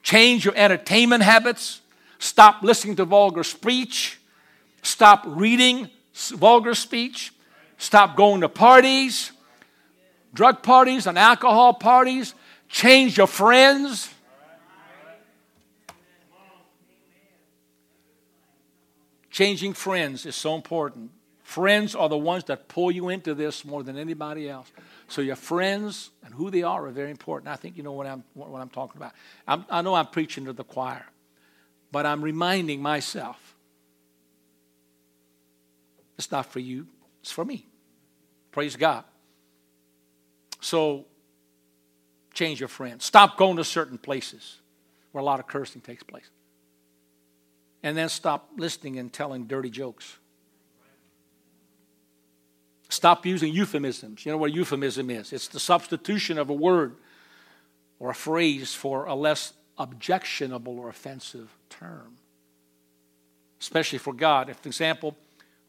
[0.03, 1.81] Change your entertainment habits.
[2.19, 4.19] Stop listening to vulgar speech.
[4.84, 7.34] Stop reading vulgar speech.
[7.79, 9.31] Stop going to parties,
[10.31, 12.36] drug parties, and alcohol parties.
[12.69, 14.11] Change your friends.
[19.34, 21.09] Changing friends is so important.
[21.41, 24.71] Friends are the ones that pull you into this more than anybody else.
[25.07, 27.49] So your friends and who they are are very important.
[27.49, 29.13] I think you know what I'm, what I'm talking about.
[29.47, 31.07] I'm, I know I'm preaching to the choir,
[31.91, 33.55] but I'm reminding myself
[36.15, 36.86] it's not for you,
[37.21, 37.65] it's for me.
[38.51, 39.03] Praise God.
[40.61, 41.07] So
[42.36, 43.03] change your friends.
[43.03, 44.59] Stop going to certain places
[45.11, 46.29] where a lot of cursing takes place
[47.84, 50.17] and then stop listening and telling dirty jokes.
[52.89, 54.25] Stop using euphemisms.
[54.25, 55.34] You know what a euphemism is?
[55.34, 56.95] It's the substitution of a word
[57.99, 62.17] or a phrase for a less objectionable or offensive term,
[63.59, 64.49] especially for God.
[64.49, 65.17] If, for example,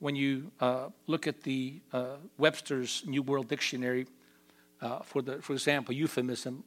[0.00, 4.06] when you uh, look at the uh, Webster's New World Dictionary,
[4.82, 6.62] uh, for, the, for example, euphemism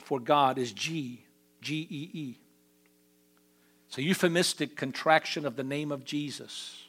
[0.00, 1.24] for God is G,
[1.60, 2.38] G E E.
[3.88, 6.84] It's a euphemistic contraction of the name of Jesus.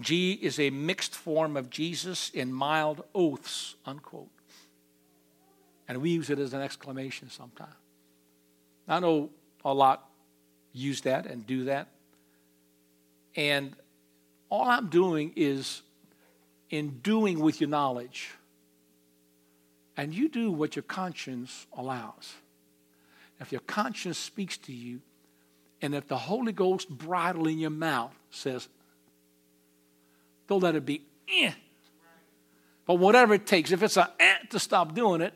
[0.00, 4.30] G is a mixed form of Jesus in mild oaths, unquote.
[5.88, 7.74] And we use it as an exclamation sometimes.
[8.88, 9.30] I know
[9.64, 10.08] a lot
[10.72, 11.88] use that and do that.
[13.36, 13.74] And
[14.48, 15.82] all I'm doing is
[16.70, 18.30] in doing with your knowledge.
[19.96, 22.34] And you do what your conscience allows.
[23.42, 25.00] If your conscience speaks to you
[25.82, 28.68] And if the Holy Ghost bridle in your mouth says,
[30.46, 31.52] don't let it be, eh.
[32.86, 35.34] But whatever it takes, if it's a eh to stop doing it,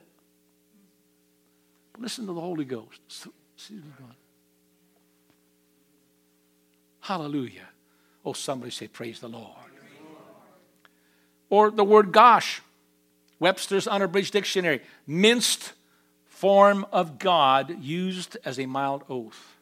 [1.99, 3.27] listen to the Holy Ghost.
[7.01, 7.69] Hallelujah.
[8.25, 9.51] Oh, somebody say, Praise the Lord.
[11.49, 12.63] Or the word gosh,
[13.39, 15.73] Webster's Unabridged Dictionary, minced
[16.37, 19.57] form of God used as a mild oath.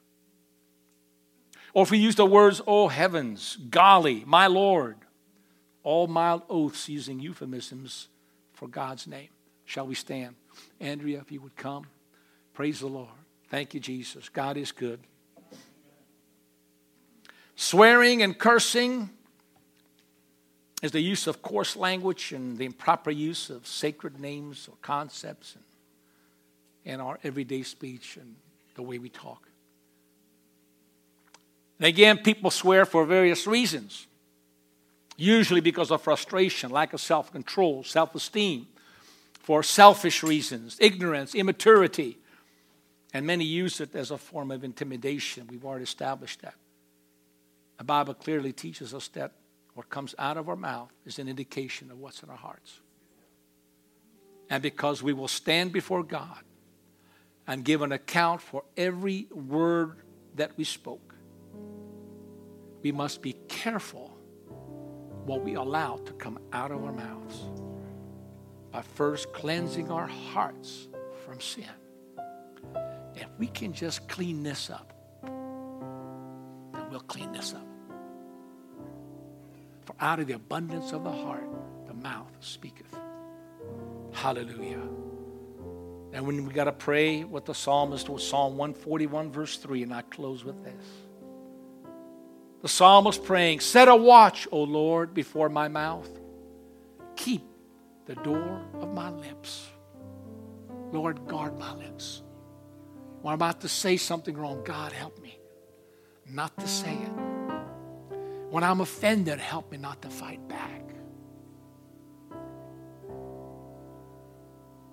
[1.72, 4.96] Or if we use the words, oh heavens, golly, my Lord,
[5.84, 8.08] all mild oaths using euphemisms
[8.54, 9.28] for God's name.
[9.64, 10.34] Shall we stand?
[10.80, 11.86] Andrea, if you would come.
[12.54, 13.08] Praise the Lord.
[13.50, 14.28] Thank you, Jesus.
[14.28, 14.98] God is good.
[17.54, 19.10] Swearing and cursing
[20.82, 25.54] is the use of coarse language and the improper use of sacred names or concepts
[26.84, 28.36] in our everyday speech and
[28.74, 29.48] the way we talk.
[31.78, 34.06] And again, people swear for various reasons,
[35.16, 38.66] usually because of frustration, lack of self control, self esteem,
[39.40, 42.18] for selfish reasons, ignorance, immaturity,
[43.12, 45.46] and many use it as a form of intimidation.
[45.50, 46.54] We've already established that.
[47.78, 49.32] The Bible clearly teaches us that
[49.74, 52.80] what comes out of our mouth is an indication of what's in our hearts.
[54.48, 56.38] And because we will stand before God
[57.46, 59.96] and give an account for every word
[60.34, 61.14] that we spoke,
[62.82, 64.16] we must be careful
[65.24, 67.40] what we allow to come out of our mouths
[68.70, 70.88] by first cleansing our hearts
[71.24, 71.64] from sin.
[73.14, 74.92] If we can just clean this up,
[75.22, 77.66] then we'll clean this up.
[79.82, 81.48] For out of the abundance of the heart,
[81.86, 82.98] the mouth speaketh.
[84.12, 84.82] Hallelujah.
[86.14, 89.92] And when we got to pray what the psalmist was, Psalm 141, verse 3, and
[89.92, 90.84] I close with this.
[92.62, 96.08] The psalmist praying, Set a watch, O Lord, before my mouth.
[97.16, 97.42] Keep
[98.06, 99.68] the door of my lips.
[100.92, 102.22] Lord, guard my lips.
[103.20, 105.40] When I'm about to say something wrong, God, help me
[106.30, 107.12] not to say it.
[108.50, 110.82] When I'm offended, help me not to fight back.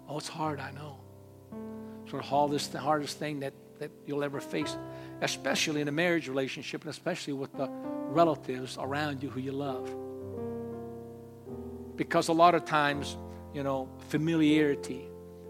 [0.10, 1.01] Oh, it's hard, I know.
[2.10, 4.78] Sort of hardest, the hardest thing that, that you'll ever face
[5.22, 9.96] especially in a marriage relationship and especially with the relatives around you who you love.
[11.96, 13.18] Because a lot of times,
[13.54, 15.08] you know, familiarity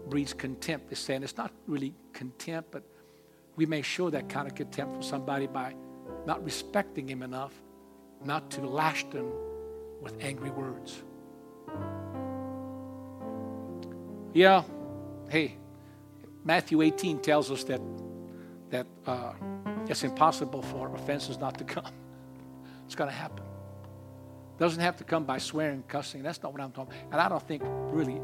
[0.08, 0.90] breeds contempt.
[0.90, 2.82] They're saying it's not really contempt, but
[3.56, 5.74] we may show that kind of contempt for somebody by
[6.26, 7.52] not respecting him enough
[8.24, 9.32] not to lash them
[10.00, 11.02] with angry words.
[14.34, 14.62] Yeah,
[15.28, 15.56] hey,
[16.44, 17.80] Matthew 18 tells us that
[18.70, 19.32] that uh,
[19.86, 21.86] it's impossible for offenses not to come.
[22.86, 23.44] It's going to happen.
[24.58, 26.22] Doesn't have to come by swearing, cussing.
[26.22, 26.92] That's not what I'm talking.
[27.10, 28.20] And I don't think really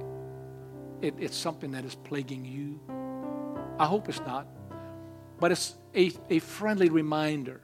[1.01, 2.79] it, it's something that is plaguing you.
[3.79, 4.47] I hope it's not.
[5.41, 7.63] But it's a, a friendly reminder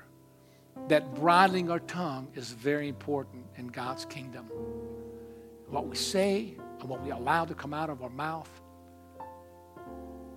[0.88, 4.46] that bridling our tongue is very important in God's kingdom.
[5.68, 8.48] What we say and what we allow to come out of our mouth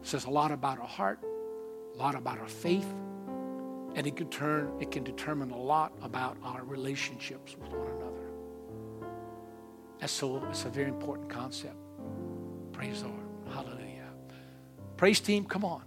[0.03, 1.19] says a lot about our heart,
[1.93, 2.87] a lot about our faith,
[3.95, 8.27] and it can turn it can determine a lot about our relationships with one another.
[9.99, 11.75] And so it's a very important concept.
[12.71, 13.21] Praise the Lord.
[13.49, 14.09] Hallelujah.
[14.97, 15.83] Praise team, come on.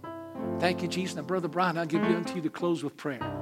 [0.59, 1.17] Thank you, Jesus.
[1.17, 3.40] And Brother Brian, I'll give you unto you to close with prayer.